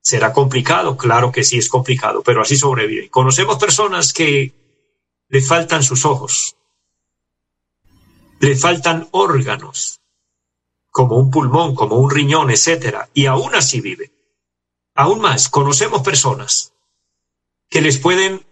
¿Será 0.00 0.32
complicado? 0.32 0.96
Claro 0.96 1.30
que 1.30 1.44
sí 1.44 1.58
es 1.58 1.68
complicado, 1.68 2.22
pero 2.24 2.42
así 2.42 2.56
sobreviven. 2.56 3.08
Conocemos 3.08 3.58
personas 3.58 4.12
que 4.12 4.52
le 5.28 5.40
faltan 5.42 5.84
sus 5.84 6.04
ojos, 6.04 6.56
le 8.42 8.56
faltan 8.56 9.08
órganos, 9.12 10.00
como 10.90 11.16
un 11.16 11.30
pulmón, 11.30 11.76
como 11.76 11.96
un 11.96 12.10
riñón, 12.10 12.50
etcétera, 12.50 13.08
y 13.14 13.26
aún 13.26 13.54
así 13.54 13.80
vive. 13.80 14.10
Aún 14.96 15.20
más, 15.20 15.48
conocemos 15.48 16.02
personas 16.02 16.74
que 17.70 17.80
les 17.80 17.98
pueden 17.98 18.44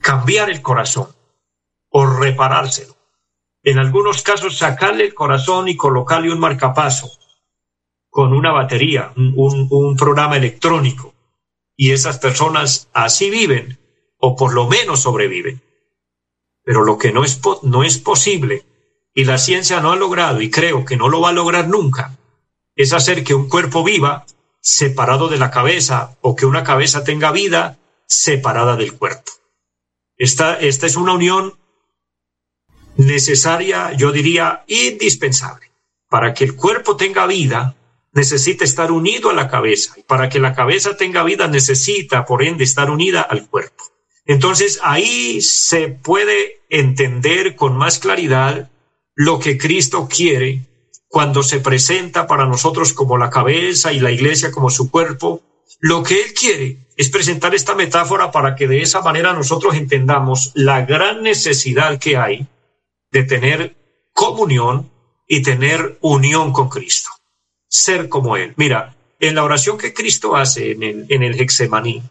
cambiar 0.00 0.48
el 0.48 0.62
corazón 0.62 1.14
o 1.90 2.06
reparárselo. 2.06 2.96
En 3.62 3.78
algunos 3.78 4.22
casos, 4.22 4.56
sacarle 4.56 5.04
el 5.04 5.14
corazón 5.14 5.68
y 5.68 5.76
colocarle 5.76 6.32
un 6.32 6.40
marcapaso 6.40 7.10
con 8.08 8.32
una 8.32 8.52
batería, 8.52 9.12
un, 9.16 9.96
programa 9.98 10.38
electrónico. 10.38 11.12
Y 11.76 11.92
esas 11.92 12.18
personas 12.18 12.88
así 12.94 13.28
viven, 13.28 13.78
o 14.16 14.34
por 14.34 14.54
lo 14.54 14.66
menos 14.66 15.02
sobreviven. 15.02 15.62
Pero 16.64 16.84
lo 16.84 16.98
que 16.98 17.12
no 17.12 17.24
es, 17.24 17.40
no 17.62 17.84
es 17.84 17.98
posible, 17.98 18.64
y 19.14 19.24
la 19.24 19.38
ciencia 19.38 19.80
no 19.80 19.92
ha 19.92 19.96
logrado, 19.96 20.40
y 20.40 20.50
creo 20.50 20.84
que 20.84 20.96
no 20.96 21.08
lo 21.08 21.20
va 21.20 21.28
a 21.28 21.32
lograr 21.32 21.68
nunca, 21.68 22.16
es 22.74 22.92
hacer 22.92 23.22
que 23.22 23.34
un 23.34 23.48
cuerpo 23.48 23.84
viva 23.84 24.26
separado 24.60 25.28
de 25.28 25.38
la 25.38 25.50
cabeza, 25.50 26.16
o 26.20 26.34
que 26.34 26.46
una 26.46 26.64
cabeza 26.64 27.04
tenga 27.04 27.30
vida 27.30 27.78
separada 28.06 28.76
del 28.76 28.94
cuerpo. 28.94 29.30
Esta, 30.16 30.58
esta 30.58 30.86
es 30.86 30.96
una 30.96 31.12
unión 31.12 31.54
necesaria, 32.96 33.92
yo 33.92 34.12
diría 34.12 34.64
indispensable. 34.66 35.70
Para 36.08 36.32
que 36.32 36.44
el 36.44 36.54
cuerpo 36.54 36.96
tenga 36.96 37.26
vida, 37.26 37.76
necesita 38.12 38.64
estar 38.64 38.92
unido 38.92 39.30
a 39.30 39.34
la 39.34 39.48
cabeza. 39.48 39.94
Y 39.96 40.02
para 40.04 40.28
que 40.28 40.38
la 40.38 40.54
cabeza 40.54 40.96
tenga 40.96 41.24
vida 41.24 41.48
necesita, 41.48 42.24
por 42.24 42.42
ende, 42.42 42.64
estar 42.64 42.90
unida 42.90 43.22
al 43.22 43.48
cuerpo. 43.48 43.84
Entonces 44.26 44.80
ahí 44.82 45.40
se 45.40 45.88
puede 45.88 46.60
entender 46.70 47.56
con 47.56 47.76
más 47.76 47.98
claridad 47.98 48.70
lo 49.14 49.38
que 49.38 49.58
Cristo 49.58 50.08
quiere 50.08 50.66
cuando 51.08 51.42
se 51.42 51.60
presenta 51.60 52.26
para 52.26 52.46
nosotros 52.46 52.92
como 52.92 53.18
la 53.18 53.30
cabeza 53.30 53.92
y 53.92 54.00
la 54.00 54.10
iglesia 54.10 54.50
como 54.50 54.70
su 54.70 54.90
cuerpo. 54.90 55.42
Lo 55.80 56.02
que 56.02 56.22
Él 56.22 56.34
quiere 56.34 56.88
es 56.96 57.10
presentar 57.10 57.54
esta 57.54 57.74
metáfora 57.74 58.30
para 58.30 58.54
que 58.54 58.66
de 58.66 58.82
esa 58.82 59.02
manera 59.02 59.32
nosotros 59.32 59.74
entendamos 59.76 60.52
la 60.54 60.84
gran 60.84 61.22
necesidad 61.22 61.98
que 61.98 62.16
hay 62.16 62.46
de 63.10 63.24
tener 63.24 63.76
comunión 64.12 64.90
y 65.28 65.42
tener 65.42 65.98
unión 66.00 66.52
con 66.52 66.68
Cristo 66.68 67.10
ser 67.74 68.08
como 68.08 68.36
Él. 68.36 68.54
Mira, 68.56 68.94
en 69.18 69.34
la 69.34 69.42
oración 69.42 69.76
que 69.76 69.92
Cristo 69.92 70.36
hace 70.36 70.70
en 70.70 70.82
el, 70.84 71.06
en 71.08 71.24
el 71.24 71.40
Hexemaní, 71.40 72.04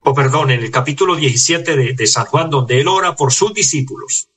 o 0.00 0.14
perdón, 0.14 0.50
en 0.50 0.62
el 0.62 0.70
capítulo 0.70 1.16
17 1.16 1.94
de, 1.94 2.06
San 2.06 2.26
Juan, 2.26 2.50
donde 2.50 2.80
Él 2.80 2.88
ora 2.88 3.16
por 3.16 3.32
sus 3.32 3.52
discípulos, 3.52 4.28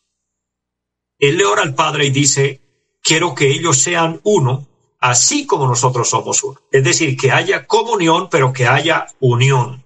Él 1.17 1.37
le 1.37 1.45
ora 1.45 1.61
al 1.61 1.75
Padre 1.75 2.05
y 2.05 2.09
dice, 2.09 2.61
quiero 3.01 3.35
que 3.35 3.47
ellos 3.47 3.77
sean 3.77 4.19
uno, 4.23 4.67
así 4.99 5.45
como 5.45 5.67
nosotros 5.67 6.09
somos 6.09 6.43
uno. 6.43 6.59
Es 6.71 6.83
decir, 6.83 7.15
que 7.17 7.31
haya 7.31 7.67
comunión, 7.67 8.29
pero 8.29 8.51
que 8.53 8.67
haya 8.67 9.07
unión. 9.19 9.85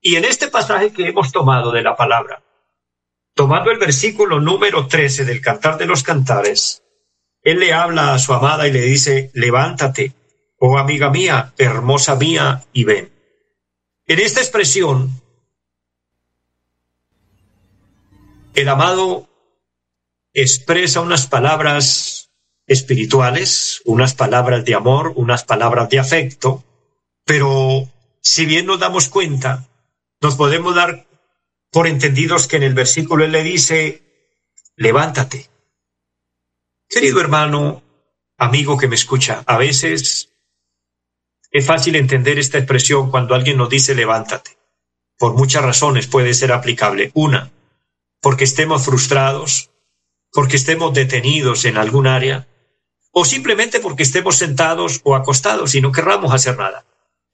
Y 0.00 0.16
en 0.16 0.24
este 0.24 0.48
pasaje 0.48 0.92
que 0.92 1.08
hemos 1.08 1.32
tomado 1.32 1.72
de 1.72 1.82
la 1.82 1.96
palabra, 1.96 2.42
tomando 3.34 3.70
el 3.70 3.78
versículo 3.78 4.40
número 4.40 4.86
13 4.86 5.24
del 5.24 5.40
Cantar 5.40 5.76
de 5.76 5.86
los 5.86 6.02
Cantares, 6.02 6.82
él 7.42 7.60
le 7.60 7.72
habla 7.72 8.14
a 8.14 8.18
su 8.18 8.32
amada 8.32 8.66
y 8.68 8.72
le 8.72 8.80
dice, 8.82 9.30
levántate, 9.34 10.12
oh 10.58 10.78
amiga 10.78 11.10
mía, 11.10 11.54
hermosa 11.56 12.16
mía, 12.16 12.64
y 12.72 12.84
ven. 12.84 13.17
En 14.08 14.18
esta 14.18 14.40
expresión, 14.40 15.20
el 18.54 18.68
amado 18.68 19.28
expresa 20.32 21.00
unas 21.00 21.26
palabras 21.26 22.30
espirituales, 22.66 23.82
unas 23.84 24.14
palabras 24.14 24.64
de 24.64 24.74
amor, 24.74 25.12
unas 25.16 25.44
palabras 25.44 25.90
de 25.90 25.98
afecto, 25.98 26.64
pero 27.24 27.86
si 28.22 28.46
bien 28.46 28.64
nos 28.64 28.80
damos 28.80 29.08
cuenta, 29.08 29.68
nos 30.22 30.36
podemos 30.36 30.74
dar 30.74 31.06
por 31.70 31.86
entendidos 31.86 32.48
que 32.48 32.56
en 32.56 32.62
el 32.62 32.74
versículo 32.74 33.24
él 33.24 33.32
le 33.32 33.42
dice, 33.42 34.02
levántate, 34.76 35.50
Querido 36.88 37.20
hermano, 37.20 37.82
amigo 38.38 38.78
que 38.78 38.88
me 38.88 38.94
escucha, 38.94 39.42
a 39.46 39.58
veces 39.58 40.30
es 41.58 41.66
fácil 41.66 41.96
entender 41.96 42.38
esta 42.38 42.58
expresión 42.58 43.10
cuando 43.10 43.34
alguien 43.34 43.56
nos 43.56 43.68
dice 43.68 43.94
levántate. 43.94 44.58
Por 45.18 45.34
muchas 45.34 45.64
razones 45.64 46.06
puede 46.06 46.34
ser 46.34 46.52
aplicable. 46.52 47.10
Una, 47.14 47.50
porque 48.20 48.44
estemos 48.44 48.84
frustrados, 48.84 49.70
porque 50.32 50.56
estemos 50.56 50.94
detenidos 50.94 51.64
en 51.64 51.76
algún 51.76 52.06
área, 52.06 52.46
o 53.10 53.24
simplemente 53.24 53.80
porque 53.80 54.04
estemos 54.04 54.36
sentados 54.36 55.00
o 55.02 55.16
acostados 55.16 55.74
y 55.74 55.80
no 55.80 55.90
querramos 55.90 56.32
hacer 56.32 56.56
nada. 56.56 56.84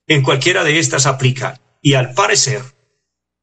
En 0.07 0.23
cualquiera 0.23 0.63
de 0.63 0.79
estas 0.79 1.05
aplica. 1.05 1.59
Y 1.81 1.93
al 1.93 2.13
parecer, 2.13 2.63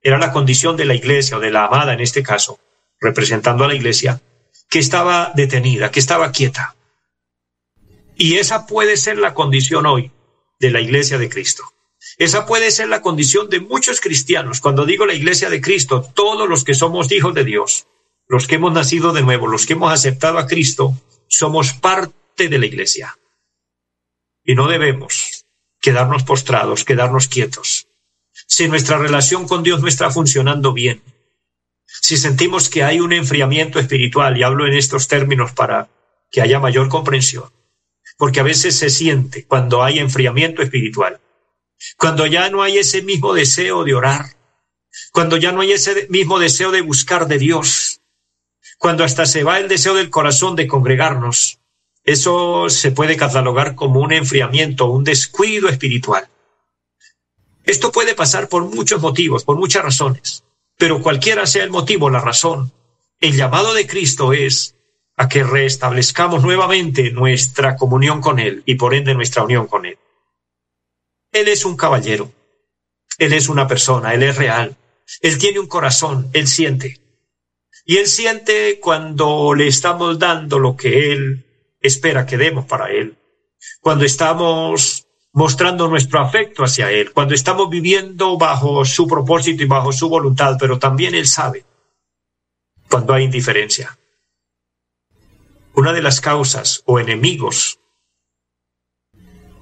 era 0.01 0.19
la 0.19 0.33
condición 0.33 0.77
de 0.77 0.85
la 0.85 0.95
iglesia 0.95 1.37
o 1.37 1.41
de 1.41 1.53
la 1.53 1.67
amada 1.67 1.93
en 1.93 2.01
este 2.01 2.25
caso, 2.25 2.59
representando 3.01 3.65
a 3.65 3.69
la 3.69 3.75
iglesia, 3.75 4.21
que 4.69 4.81
estaba 4.81 5.31
detenida, 5.37 5.93
que 5.93 6.01
estaba 6.01 6.33
quieta. 6.33 6.75
Y 8.17 8.39
esa 8.39 8.67
puede 8.67 8.97
ser 8.97 9.19
la 9.19 9.35
condición 9.35 9.87
hoy 9.87 10.11
de 10.63 10.71
la 10.71 10.81
iglesia 10.81 11.19
de 11.19 11.29
Cristo. 11.29 11.65
Esa 12.19 12.47
puede 12.47 12.71
ser 12.71 12.89
la 12.89 13.03
condición 13.03 13.51
de 13.51 13.59
muchos 13.59 14.01
cristianos. 14.01 14.61
Cuando 14.61 14.87
digo 14.87 15.07
la 15.07 15.13
iglesia 15.13 15.51
de 15.51 15.61
Cristo, 15.61 16.09
todos 16.15 16.49
los 16.49 16.63
que 16.63 16.75
somos 16.75 17.11
hijos 17.11 17.35
de 17.35 17.43
Dios, 17.45 17.89
los 18.29 18.47
que 18.47 18.55
hemos 18.55 18.73
nacido 18.73 19.13
de 19.13 19.23
nuevo, 19.23 19.49
los 19.49 19.67
que 19.67 19.73
hemos 19.73 19.93
aceptado 19.93 20.39
a 20.39 20.47
Cristo, 20.47 20.95
somos 21.27 21.73
parte 21.73 22.49
de 22.49 22.59
la 22.61 22.67
iglesia. 22.67 23.19
Y 24.45 24.55
no 24.55 24.69
debemos 24.69 25.47
quedarnos 25.81 26.23
postrados, 26.23 26.85
quedarnos 26.85 27.27
quietos. 27.27 27.89
Si 28.47 28.69
nuestra 28.69 28.99
relación 28.99 29.49
con 29.49 29.65
Dios 29.65 29.81
no 29.81 29.89
está 29.89 30.11
funcionando 30.11 30.73
bien, 30.73 31.03
si 31.87 32.17
sentimos 32.17 32.69
que 32.69 32.85
hay 32.85 33.01
un 33.01 33.13
enfriamiento 33.13 33.81
espiritual, 33.81 34.39
y 34.39 34.45
hablo 34.45 34.65
en 34.69 34.75
estos 34.75 35.09
términos 35.09 35.51
para 35.53 35.89
que 36.31 36.41
haya 36.41 36.61
mayor 36.61 36.89
comprensión, 36.89 37.51
porque 38.23 38.39
a 38.39 38.45
veces 38.45 38.79
se 38.79 38.89
siente 38.89 39.47
cuando 39.47 39.83
hay 39.83 39.99
enfriamiento 39.99 40.63
espiritual, 40.63 41.21
cuando 41.99 42.25
ya 42.25 42.51
no 42.51 42.63
hay 42.63 42.79
ese 42.79 43.03
mismo 43.03 43.35
deseo 43.35 43.83
de 43.83 43.97
orar, 43.97 44.37
cuando 45.11 45.39
ya 45.39 45.51
no 45.51 45.61
hay 45.61 45.73
ese 45.73 46.07
mismo 46.09 46.39
deseo 46.39 46.71
de 46.71 46.83
buscar 46.83 47.27
de 47.27 47.39
Dios, 47.39 48.01
cuando 48.79 49.03
hasta 49.03 49.27
se 49.27 49.43
va 49.43 49.59
el 49.59 49.67
deseo 49.67 49.95
del 49.95 50.09
corazón 50.09 50.55
de 50.55 50.69
congregarnos, 50.69 51.59
eso 52.05 52.71
se 52.71 52.93
puede 52.93 53.17
catalogar 53.17 53.75
como 53.75 53.99
un 53.99 54.13
enfriamiento, 54.13 54.87
un 54.87 55.03
descuido 55.03 55.69
espiritual. 55.69 56.29
Esto 57.65 57.91
puede 57.91 58.15
pasar 58.15 58.49
por 58.49 58.67
muchos 58.67 59.01
motivos, 59.01 59.43
por 59.43 59.57
muchas 59.57 59.83
razones. 59.83 60.45
Pero 60.79 61.03
cualquiera 61.03 61.45
sea 61.45 61.65
el 61.65 61.71
motivo, 61.71 62.09
la 62.09 62.21
razón, 62.21 62.73
el 63.19 63.37
llamado 63.37 63.75
de 63.75 63.89
Cristo 63.89 64.33
es 64.33 64.72
a 65.17 65.29
que 65.29 65.45
restablezcamos 65.45 66.43
nuevamente 66.43 67.11
nuestra 67.11 67.77
comunión 67.77 68.21
con 68.21 68.39
Él 68.39 68.63
y 68.67 68.77
por 68.77 68.95
ende 68.95 69.15
nuestra 69.15 69.45
unión 69.45 69.67
con 69.67 69.87
Él. 69.87 69.99
Él 71.33 71.49
es 71.49 71.65
un 71.65 71.77
caballero, 71.77 72.33
Él 73.19 73.33
es 73.33 73.49
una 73.49 73.67
persona, 73.67 74.15
Él 74.15 74.23
es 74.23 74.37
real, 74.37 74.77
Él 75.21 75.39
tiene 75.39 75.61
un 75.61 75.67
corazón, 75.67 76.29
Él 76.33 76.47
siente. 76.47 77.01
Y 77.85 77.97
Él 77.97 78.07
siente 78.07 78.79
cuando 78.81 79.55
le 79.55 79.67
estamos 79.67 80.19
dando 80.19 80.59
lo 80.59 80.77
que 80.77 81.13
Él 81.13 81.45
espera 81.81 82.27
que 82.27 82.37
demos 82.37 82.67
para 82.67 82.91
Él. 82.91 83.17
Cuando 83.81 84.05
estamos 84.05 85.07
mostrando 85.33 85.89
nuestro 85.89 86.21
afecto 86.21 86.65
hacia 86.65 86.91
Él, 86.91 87.13
cuando 87.13 87.35
estamos 87.35 87.69
viviendo 87.71 88.37
bajo 88.39 88.85
su 88.85 89.07
propósito 89.07 89.63
y 89.63 89.67
bajo 89.67 89.93
su 89.93 90.09
voluntad, 90.09 90.57
pero 90.59 90.79
también 90.79 91.15
Él 91.15 91.27
sabe 91.27 91.65
cuando 92.89 93.15
hay 93.15 93.25
indiferencia. 93.25 93.97
Una 95.75 95.93
de 95.93 96.03
las 96.03 96.21
causas 96.21 96.83
o 96.87 96.99
enemigos 96.99 97.79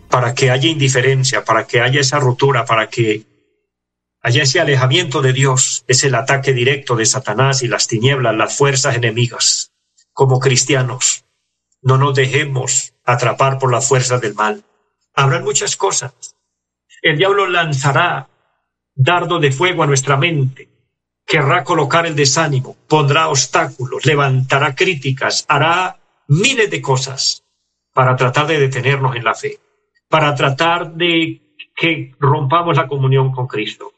para 0.09 0.35
que 0.35 0.51
haya 0.51 0.69
indiferencia, 0.69 1.45
para 1.45 1.67
que 1.67 1.81
haya 1.81 2.01
esa 2.01 2.19
ruptura, 2.19 2.65
para 2.65 2.89
que 2.89 3.25
haya 4.23 4.43
ese 4.43 4.61
alejamiento 4.61 5.23
de 5.23 5.33
Dios, 5.33 5.85
es 5.87 6.05
el 6.05 6.15
ataque 6.15 6.53
directo 6.53 6.97
de 6.97 7.07
Satanás 7.07 7.63
y 7.63 7.69
las 7.69 7.87
tinieblas, 7.87 8.35
las 8.35 8.57
fuerzas 8.57 8.97
enemigas. 8.97 9.73
Como 10.13 10.41
cristianos, 10.41 11.25
no 11.81 11.97
nos 11.97 12.15
dejemos 12.15 12.93
atrapar 13.05 13.59
por 13.59 13.71
las 13.71 13.89
fuerzas 13.89 14.21
del 14.21 14.35
mal 14.35 14.65
Habrán 15.15 15.45
muchas 15.45 15.77
cosas. 15.77 16.13
El 17.03 17.19
diablo 17.19 17.47
lanzará 17.47 18.29
dardo 18.95 19.39
de 19.39 19.53
fuego 19.53 19.83
a 19.83 19.87
nuestra 19.87 20.17
mente, 20.17 20.69
querrá 21.27 21.65
colocar 21.65 22.07
el 22.07 22.15
desánimo, 22.15 22.77
pondrá 22.89 23.29
obstáculos, 23.29 24.05
levantará 24.05 24.75
críticas, 24.75 25.45
hará 25.49 26.00
miles 26.31 26.71
de 26.71 26.81
cosas 26.81 27.45
para 27.93 28.15
tratar 28.15 28.47
de 28.47 28.61
detenernos 28.61 29.17
en 29.17 29.25
la 29.25 29.35
fe, 29.35 29.59
para 30.09 30.33
tratar 30.37 30.95
de 30.95 31.43
que 31.75 32.15
rompamos 32.21 32.77
la 32.77 32.87
comunión 32.87 33.33
con 33.33 33.49
Cristo. 33.49 33.93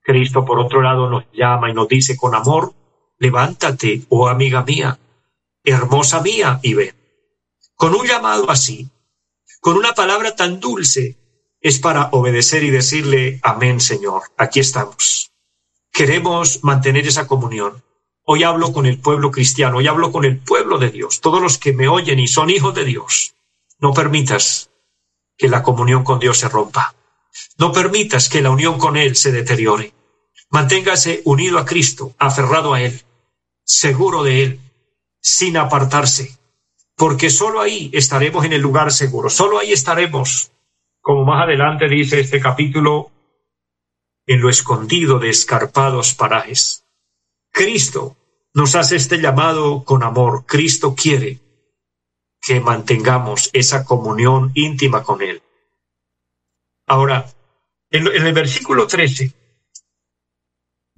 Cristo, 0.00 0.44
por 0.44 0.58
otro 0.58 0.80
lado, 0.80 1.10
nos 1.10 1.24
llama 1.32 1.70
y 1.70 1.74
nos 1.74 1.86
dice 1.86 2.16
con 2.16 2.34
amor, 2.34 2.72
levántate, 3.18 4.02
oh 4.08 4.28
amiga 4.28 4.64
mía, 4.64 4.98
hermosa 5.62 6.22
mía, 6.22 6.58
y 6.62 6.72
ven. 6.72 6.94
Con 7.74 7.94
un 7.94 8.06
llamado 8.06 8.50
así, 8.50 8.88
con 9.60 9.76
una 9.76 9.92
palabra 9.92 10.34
tan 10.34 10.60
dulce, 10.60 11.18
es 11.60 11.78
para 11.78 12.08
obedecer 12.12 12.62
y 12.64 12.70
decirle, 12.70 13.38
amén 13.42 13.80
Señor, 13.80 14.22
aquí 14.38 14.60
estamos. 14.60 15.30
Queremos 15.92 16.64
mantener 16.64 17.06
esa 17.06 17.26
comunión. 17.26 17.82
Hoy 18.32 18.44
hablo 18.44 18.72
con 18.72 18.86
el 18.86 19.00
pueblo 19.00 19.32
cristiano, 19.32 19.78
hoy 19.78 19.88
hablo 19.88 20.12
con 20.12 20.24
el 20.24 20.38
pueblo 20.38 20.78
de 20.78 20.90
Dios, 20.92 21.20
todos 21.20 21.42
los 21.42 21.58
que 21.58 21.72
me 21.72 21.88
oyen 21.88 22.20
y 22.20 22.28
son 22.28 22.48
hijos 22.48 22.72
de 22.76 22.84
Dios. 22.84 23.34
no 23.80 23.92
permitas 23.92 24.70
que 25.36 25.48
la 25.48 25.64
comunión 25.64 26.04
con 26.04 26.20
Dios 26.20 26.38
se 26.38 26.48
rompa. 26.48 26.94
No 27.58 27.72
permitas 27.72 28.28
que 28.28 28.40
la 28.40 28.50
unión 28.50 28.78
con 28.78 28.96
Él 28.96 29.16
se 29.16 29.32
deteriore. 29.32 29.92
Manténgase 30.48 31.22
unido 31.24 31.58
a 31.58 31.64
Cristo, 31.64 32.14
aferrado 32.20 32.72
a 32.72 32.80
Él, 32.80 33.02
seguro 33.64 34.22
de 34.22 34.44
Él, 34.44 34.60
sin 35.20 35.56
apartarse, 35.56 36.38
porque 36.94 37.30
sólo 37.30 37.60
ahí 37.60 37.90
estaremos 37.92 38.44
en 38.44 38.52
el 38.52 38.60
lugar 38.62 38.92
seguro, 38.92 39.28
sólo 39.28 39.58
ahí 39.58 39.72
estaremos, 39.72 40.52
como 41.00 41.24
más 41.24 41.42
adelante 41.42 41.88
dice 41.88 42.20
este 42.20 42.38
capítulo, 42.38 43.10
en 44.24 44.40
lo 44.40 44.48
escondido 44.48 45.18
de 45.18 45.30
escarpados 45.30 46.14
parajes. 46.14 46.84
Cristo 47.50 48.16
nos 48.54 48.74
hace 48.74 48.96
este 48.96 49.20
llamado 49.20 49.84
con 49.84 50.02
amor. 50.02 50.44
Cristo 50.46 50.94
quiere 50.94 51.40
que 52.40 52.60
mantengamos 52.60 53.50
esa 53.52 53.84
comunión 53.84 54.50
íntima 54.54 55.02
con 55.02 55.22
Él. 55.22 55.42
Ahora, 56.86 57.30
en, 57.90 58.06
el 58.06 58.32
versículo 58.32 58.86
13, 58.86 59.32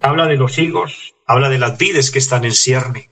habla 0.00 0.26
de 0.26 0.36
los 0.36 0.58
higos, 0.58 1.14
habla 1.26 1.48
de 1.48 1.58
las 1.58 1.76
vides 1.76 2.10
que 2.10 2.18
están 2.18 2.44
en 2.44 2.54
cierne. 2.54 3.10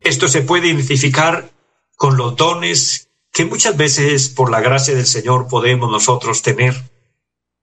Esto 0.00 0.28
se 0.28 0.42
puede 0.42 0.68
identificar 0.68 1.50
con 1.96 2.16
los 2.16 2.36
dones 2.36 3.10
que 3.32 3.44
muchas 3.44 3.76
veces 3.76 4.28
por 4.28 4.50
la 4.50 4.60
gracia 4.60 4.94
del 4.94 5.06
Señor 5.06 5.48
podemos 5.48 5.90
nosotros 5.90 6.42
tener, 6.42 6.74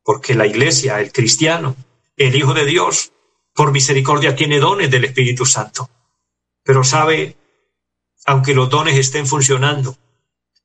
porque 0.04 0.36
la 0.36 0.48
iglesia, 0.48 1.00
el 1.00 1.12
cristiano, 1.12 1.76
el 2.16 2.36
Hijo 2.36 2.54
de 2.54 2.66
Dios, 2.66 3.12
por 3.60 3.74
misericordia 3.74 4.38
tiene 4.38 4.58
dones 4.58 4.90
del 4.90 5.04
Espíritu 5.04 5.46
Santo. 5.46 5.90
Pero 6.64 6.82
sabe, 6.86 7.36
aunque 8.26 8.54
los 8.54 8.70
dones 8.70 8.98
estén 8.98 9.28
funcionando, 9.28 9.98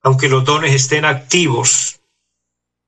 aunque 0.00 0.28
los 0.28 0.44
dones 0.44 0.72
estén 0.72 1.04
activos, 1.04 1.98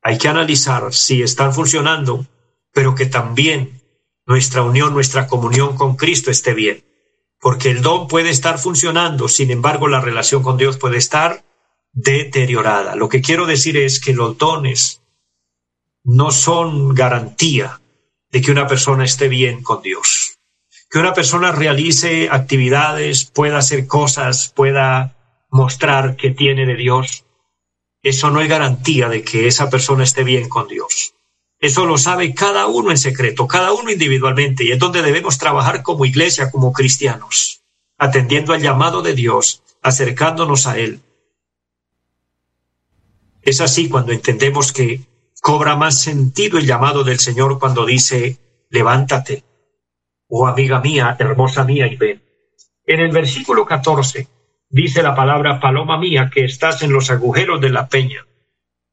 hay 0.00 0.16
que 0.16 0.28
analizar 0.28 0.94
si 0.94 1.22
están 1.22 1.52
funcionando, 1.52 2.24
pero 2.72 2.94
que 2.94 3.06
también 3.06 3.82
nuestra 4.26 4.62
unión, 4.62 4.94
nuestra 4.94 5.26
comunión 5.26 5.74
con 5.74 5.96
Cristo 5.96 6.30
esté 6.30 6.54
bien. 6.54 6.84
Porque 7.40 7.72
el 7.72 7.82
don 7.82 8.06
puede 8.06 8.30
estar 8.30 8.60
funcionando, 8.60 9.26
sin 9.26 9.50
embargo 9.50 9.88
la 9.88 10.00
relación 10.00 10.40
con 10.40 10.56
Dios 10.56 10.78
puede 10.78 10.98
estar 10.98 11.44
deteriorada. 11.92 12.94
Lo 12.94 13.08
que 13.08 13.22
quiero 13.22 13.44
decir 13.44 13.76
es 13.76 13.98
que 13.98 14.12
los 14.12 14.38
dones 14.38 15.02
no 16.04 16.30
son 16.30 16.94
garantía 16.94 17.80
de 18.30 18.40
que 18.40 18.50
una 18.50 18.66
persona 18.66 19.04
esté 19.04 19.28
bien 19.28 19.62
con 19.62 19.82
Dios. 19.82 20.38
Que 20.90 20.98
una 20.98 21.14
persona 21.14 21.52
realice 21.52 22.28
actividades, 22.30 23.24
pueda 23.24 23.58
hacer 23.58 23.86
cosas, 23.86 24.52
pueda 24.54 25.16
mostrar 25.50 26.16
que 26.16 26.30
tiene 26.30 26.66
de 26.66 26.76
Dios. 26.76 27.24
Eso 28.02 28.30
no 28.30 28.40
es 28.40 28.48
garantía 28.48 29.08
de 29.08 29.22
que 29.22 29.46
esa 29.46 29.68
persona 29.70 30.04
esté 30.04 30.22
bien 30.22 30.48
con 30.48 30.68
Dios. 30.68 31.14
Eso 31.58 31.86
lo 31.86 31.96
sabe 31.96 32.34
cada 32.34 32.66
uno 32.66 32.90
en 32.90 32.98
secreto, 32.98 33.46
cada 33.46 33.72
uno 33.72 33.90
individualmente, 33.90 34.64
y 34.64 34.72
es 34.72 34.78
donde 34.78 35.02
debemos 35.02 35.38
trabajar 35.38 35.82
como 35.82 36.04
iglesia, 36.04 36.50
como 36.50 36.72
cristianos, 36.72 37.62
atendiendo 37.96 38.52
al 38.52 38.60
llamado 38.60 39.02
de 39.02 39.14
Dios, 39.14 39.62
acercándonos 39.82 40.66
a 40.66 40.78
Él. 40.78 41.00
Es 43.42 43.60
así 43.60 43.88
cuando 43.88 44.12
entendemos 44.12 44.72
que 44.72 45.00
cobra 45.46 45.76
más 45.76 46.00
sentido 46.00 46.58
el 46.58 46.66
llamado 46.66 47.04
del 47.04 47.20
Señor 47.20 47.60
cuando 47.60 47.86
dice, 47.86 48.36
levántate, 48.68 49.44
oh 50.26 50.48
amiga 50.48 50.80
mía, 50.80 51.14
hermosa 51.20 51.62
mía, 51.62 51.86
y 51.86 51.94
ven. 51.94 52.20
En 52.84 52.98
el 52.98 53.12
versículo 53.12 53.64
14 53.64 54.26
dice 54.68 55.04
la 55.04 55.14
palabra, 55.14 55.60
paloma 55.60 55.98
mía, 55.98 56.32
que 56.34 56.44
estás 56.44 56.82
en 56.82 56.92
los 56.92 57.12
agujeros 57.12 57.60
de 57.60 57.70
la 57.70 57.88
peña. 57.88 58.26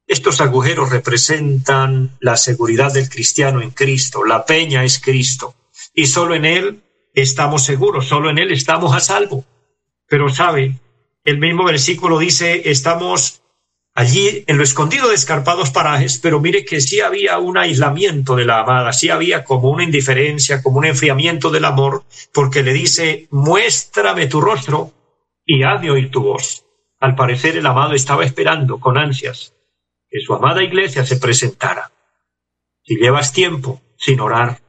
Estos 0.06 0.40
agujeros 0.40 0.90
representan 0.90 2.16
la 2.20 2.36
seguridad 2.36 2.92
del 2.92 3.08
cristiano 3.08 3.60
en 3.60 3.70
Cristo. 3.70 4.24
La 4.24 4.44
peña 4.44 4.84
es 4.84 5.00
Cristo. 5.00 5.56
Y 5.92 6.06
solo 6.06 6.36
en 6.36 6.44
Él 6.44 6.84
estamos 7.14 7.64
seguros, 7.64 8.06
solo 8.06 8.30
en 8.30 8.38
Él 8.38 8.52
estamos 8.52 8.94
a 8.94 9.00
salvo. 9.00 9.44
Pero 10.06 10.28
sabe, 10.28 10.78
el 11.24 11.38
mismo 11.38 11.64
versículo 11.64 12.20
dice, 12.20 12.70
estamos 12.70 13.42
allí 13.94 14.44
en 14.48 14.58
lo 14.58 14.64
escondido 14.64 15.08
de 15.08 15.14
escarpados 15.14 15.70
parajes, 15.70 16.18
pero 16.18 16.40
mire 16.40 16.64
que 16.64 16.80
sí 16.80 17.00
había 17.00 17.38
un 17.38 17.56
aislamiento 17.56 18.34
de 18.34 18.44
la 18.44 18.60
amada, 18.60 18.92
sí 18.92 19.08
había 19.08 19.44
como 19.44 19.70
una 19.70 19.84
indiferencia, 19.84 20.62
como 20.62 20.78
un 20.78 20.84
enfriamiento 20.84 21.50
del 21.50 21.64
amor, 21.64 22.04
porque 22.32 22.62
le 22.62 22.72
dice, 22.72 23.28
muéstrame 23.30 24.26
tu 24.26 24.40
rostro 24.40 24.92
y 25.46 25.62
hazme 25.62 25.90
oír 25.90 26.10
tu 26.10 26.22
voz. 26.22 26.64
Al 26.98 27.14
parecer 27.14 27.56
el 27.56 27.66
amado 27.66 27.94
estaba 27.94 28.24
esperando 28.24 28.80
con 28.80 28.98
ansias 28.98 29.54
que 30.08 30.20
su 30.20 30.34
amada 30.34 30.62
iglesia 30.62 31.04
se 31.04 31.16
presentara. 31.16 31.92
Si 32.82 32.96
llevas 32.96 33.32
tiempo 33.32 33.80
sin 33.96 34.20
orar, 34.20 34.60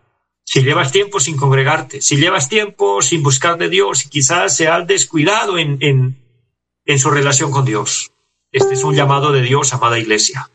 si 0.43 0.61
llevas 0.61 0.91
tiempo 0.91 1.19
sin 1.19 1.37
congregarte, 1.37 2.01
si 2.01 2.17
llevas 2.17 2.49
tiempo 2.49 3.01
sin 3.01 3.23
buscar 3.23 3.57
de 3.57 3.69
Dios 3.69 4.03
quizás 4.03 4.55
se 4.55 4.69
descuidado 4.85 5.57
en, 5.57 5.79
en 5.81 6.99
su 6.99 7.09
relación 7.09 7.51
con 7.51 7.65
Dios, 7.65 8.11
este 8.55 8.73
es 8.73 8.85
un 8.85 8.95
llamado 8.95 9.33
de 9.33 9.41
Dios, 9.41 9.73
amada 9.73 9.99
iglesia. 9.99 10.49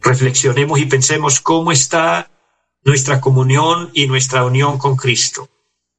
Reflexionemos 0.00 0.78
y 0.78 0.86
pensemos 0.86 1.40
cómo 1.40 1.72
está 1.72 2.30
nuestra 2.82 3.20
comunión 3.20 3.90
y 3.92 4.06
nuestra 4.06 4.42
unión 4.42 4.78
con 4.78 4.96
Cristo. 4.96 5.50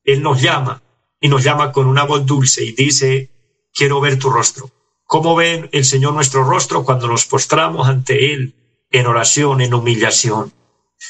Él 0.03 0.23
nos 0.23 0.41
llama 0.41 0.81
y 1.21 1.27
nos 1.27 1.43
llama 1.43 1.71
con 1.71 1.85
una 1.85 2.03
voz 2.03 2.25
dulce 2.25 2.65
y 2.65 2.71
dice, 2.71 3.29
quiero 3.75 4.01
ver 4.01 4.17
tu 4.17 4.31
rostro. 4.31 4.71
¿Cómo 5.03 5.35
ve 5.35 5.69
el 5.71 5.85
Señor 5.85 6.15
nuestro 6.15 6.43
rostro 6.43 6.83
cuando 6.83 7.07
nos 7.07 7.27
postramos 7.27 7.87
ante 7.87 8.33
Él 8.33 8.55
en 8.89 9.05
oración, 9.05 9.61
en 9.61 9.75
humillación? 9.75 10.51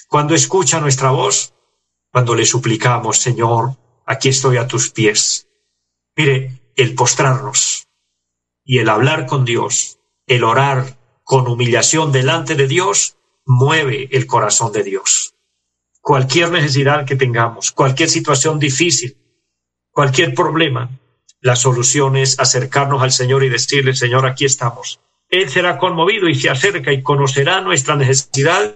Cuando 0.10 0.36
escucha 0.36 0.82
nuestra 0.82 1.12
voz, 1.12 1.54
cuando 2.12 2.36
le 2.36 2.46
suplicamos, 2.46 3.20
Señor, 3.20 3.78
aquí 4.06 4.28
estoy 4.28 4.58
a 4.58 4.68
tus 4.68 4.90
pies. 4.90 5.48
Mire, 6.18 6.60
el 6.76 6.94
postrarnos, 6.94 7.88
y 8.64 8.80
el 8.80 8.90
hablar 8.90 9.26
con 9.26 9.46
Dios, 9.46 10.00
el 10.28 10.44
orar 10.44 10.98
con 11.24 11.48
humillación 11.48 12.12
delante 12.12 12.56
de 12.56 12.68
Dios, 12.68 13.18
mueve 13.46 14.10
el 14.12 14.26
corazón 14.26 14.72
de 14.72 14.84
Dios. 14.84 15.36
Cualquier 16.02 16.52
necesidad 16.52 17.06
que 17.06 17.16
tengamos, 17.16 17.72
cualquier 17.72 18.10
situación 18.10 18.60
difícil, 18.60 19.18
cualquier 19.92 20.34
problema, 20.34 20.90
la 21.42 21.56
solución 21.56 22.16
es 22.16 22.40
acercarnos 22.40 23.02
al 23.02 23.12
Señor 23.12 23.44
y 23.44 23.50
decirle, 23.50 23.96
Señor, 23.96 24.26
aquí 24.26 24.46
estamos. 24.46 25.00
Él 25.30 25.50
será 25.50 25.78
conmovido 25.78 26.30
y 26.30 26.36
se 26.36 26.50
acerca 26.50 26.92
y 26.94 27.02
conocerá 27.02 27.60
nuestra 27.62 27.96
necesidad 27.96 28.76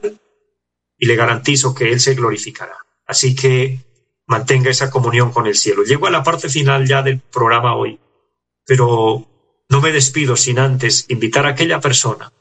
y 0.98 1.06
le 1.06 1.16
garantizo 1.16 1.74
que 1.74 1.92
Él 1.92 2.00
se 2.00 2.16
glorificará. 2.16 2.76
Así 3.06 3.36
que 3.36 3.80
mantenga 4.26 4.70
esa 4.70 4.90
comunión 4.90 5.32
con 5.32 5.48
el 5.48 5.56
cielo. 5.56 5.84
Llego 5.84 6.08
a 6.08 6.12
la 6.12 6.24
parte 6.24 6.50
final 6.50 6.86
ya 6.86 7.02
del 7.02 7.20
programa 7.20 7.76
hoy, 7.76 8.00
pero 8.66 9.26
no 9.70 9.82
me 9.82 9.92
despido 9.92 10.36
sin 10.36 10.60
antes 10.60 11.06
invitar 11.10 11.46
a 11.46 11.50
aquella 11.50 11.80
persona 11.80 12.32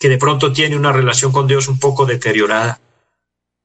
que 0.00 0.08
de 0.08 0.16
pronto 0.16 0.50
tiene 0.50 0.76
una 0.76 0.92
relación 0.92 1.30
con 1.30 1.46
Dios 1.46 1.68
un 1.68 1.78
poco 1.78 2.06
deteriorada, 2.06 2.80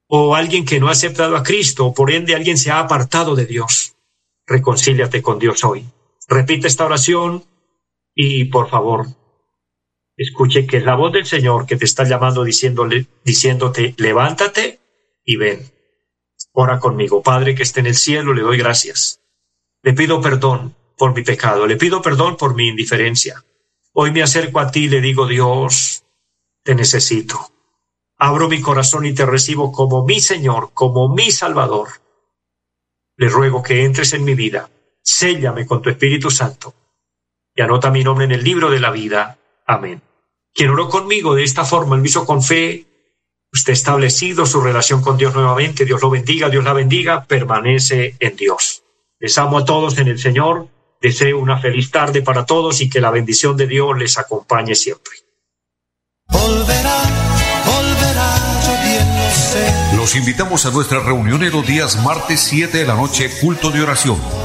o 0.08 0.36
alguien 0.36 0.66
que 0.66 0.82
no 0.82 0.90
ha 0.90 0.92
aceptado 0.92 1.38
a 1.38 1.44
Cristo, 1.44 1.86
o 1.86 1.94
por 1.94 2.12
ende 2.12 2.36
alguien 2.36 2.58
se 2.58 2.72
ha 2.72 2.80
apartado 2.80 3.36
de 3.36 3.46
Dios. 3.46 3.96
Reconcíliate 4.46 5.22
con 5.22 5.40
Dios 5.40 5.64
hoy. 5.64 5.86
Repite 6.28 6.68
esta 6.68 6.86
oración 6.86 7.46
y, 8.14 8.46
por 8.46 8.70
favor, 8.70 9.08
escuche 10.18 10.68
que 10.68 10.78
es 10.78 10.84
la 10.84 10.96
voz 10.96 11.14
del 11.14 11.26
Señor 11.26 11.66
que 11.66 11.78
te 11.78 11.86
está 11.86 12.04
llamando 12.04 12.44
diciéndote, 12.44 13.96
levántate 13.98 14.82
y 15.24 15.38
ven. 15.38 15.72
Ora 16.52 16.80
conmigo, 16.80 17.24
Padre 17.24 17.56
que 17.56 17.64
esté 17.64 17.80
en 17.80 17.88
el 17.88 17.96
cielo, 17.96 18.34
le 18.34 18.42
doy 18.42 18.58
gracias. 18.58 19.22
Le 19.84 19.94
pido 19.94 20.20
perdón 20.20 20.76
por 20.98 21.14
mi 21.14 21.24
pecado, 21.24 21.68
le 21.68 21.78
pido 21.78 22.02
perdón 22.02 22.38
por 22.38 22.56
mi 22.56 22.68
indiferencia. 22.68 23.44
Hoy 23.94 24.12
me 24.12 24.24
acerco 24.24 24.60
a 24.60 24.72
ti 24.72 24.86
y 24.86 24.90
le 24.90 25.02
digo, 25.02 25.28
Dios, 25.28 26.04
te 26.64 26.76
necesito. 26.76 27.52
Abro 28.18 28.48
mi 28.48 28.62
corazón 28.62 29.06
y 29.06 29.14
te 29.14 29.26
recibo 29.26 29.72
como 29.72 30.06
mi 30.06 30.20
Señor, 30.20 30.72
como 30.74 31.14
mi 31.14 31.32
Salvador. 31.32 31.90
Le 33.18 33.30
ruego 33.30 33.62
que 33.62 33.84
entres 33.84 34.14
en 34.14 34.24
mi 34.24 34.36
vida, 34.36 34.70
séllame 35.02 35.66
con 35.66 35.82
tu 35.82 35.90
Espíritu 35.90 36.30
Santo 36.32 36.74
y 37.56 37.62
anota 37.62 37.90
mi 37.90 38.04
nombre 38.04 38.26
en 38.26 38.34
el 38.34 38.44
libro 38.44 38.70
de 38.70 38.80
la 38.80 38.92
vida. 38.92 39.38
Amén. 39.66 40.02
Quien 40.54 40.70
oró 40.70 40.90
conmigo 40.90 41.36
de 41.36 41.44
esta 41.44 41.64
forma, 41.64 41.96
lo 41.96 42.06
hizo 42.06 42.26
con 42.26 42.44
fe, 42.44 42.86
usted 43.52 43.72
ha 43.72 43.74
establecido 43.74 44.46
su 44.46 44.62
relación 44.62 45.02
con 45.02 45.18
Dios 45.18 45.34
nuevamente, 45.34 45.86
Dios 45.86 46.02
lo 46.02 46.10
bendiga, 46.10 46.50
Dios 46.50 46.64
la 46.64 46.74
bendiga, 46.74 47.26
permanece 47.26 48.16
en 48.20 48.36
Dios. 48.36 48.84
Les 49.20 49.38
amo 49.38 49.60
a 49.60 49.66
todos 49.66 49.98
en 49.98 50.10
el 50.10 50.20
Señor 50.20 50.68
Deseo 51.02 51.40
una 51.40 51.60
feliz 51.60 51.92
tarde 51.92 52.22
para 52.22 52.46
todos 52.46 52.82
y 52.82 52.90
que 52.90 53.02
la 53.02 53.12
bendición 53.12 53.56
de 53.58 53.68
Dios 53.68 53.98
les 53.98 54.18
acompañe 54.18 54.76
siempre. 54.76 55.14
Los 59.96 60.16
invitamos 60.16 60.66
a 60.66 60.72
nuestra 60.72 61.00
reunión 61.00 61.44
en 61.44 61.52
los 61.52 61.66
días 61.66 62.04
martes 62.04 62.40
7 62.42 62.78
de 62.78 62.86
la 62.86 62.96
noche, 62.96 63.30
culto 63.42 63.72
de 63.72 63.82
oración 63.82 64.45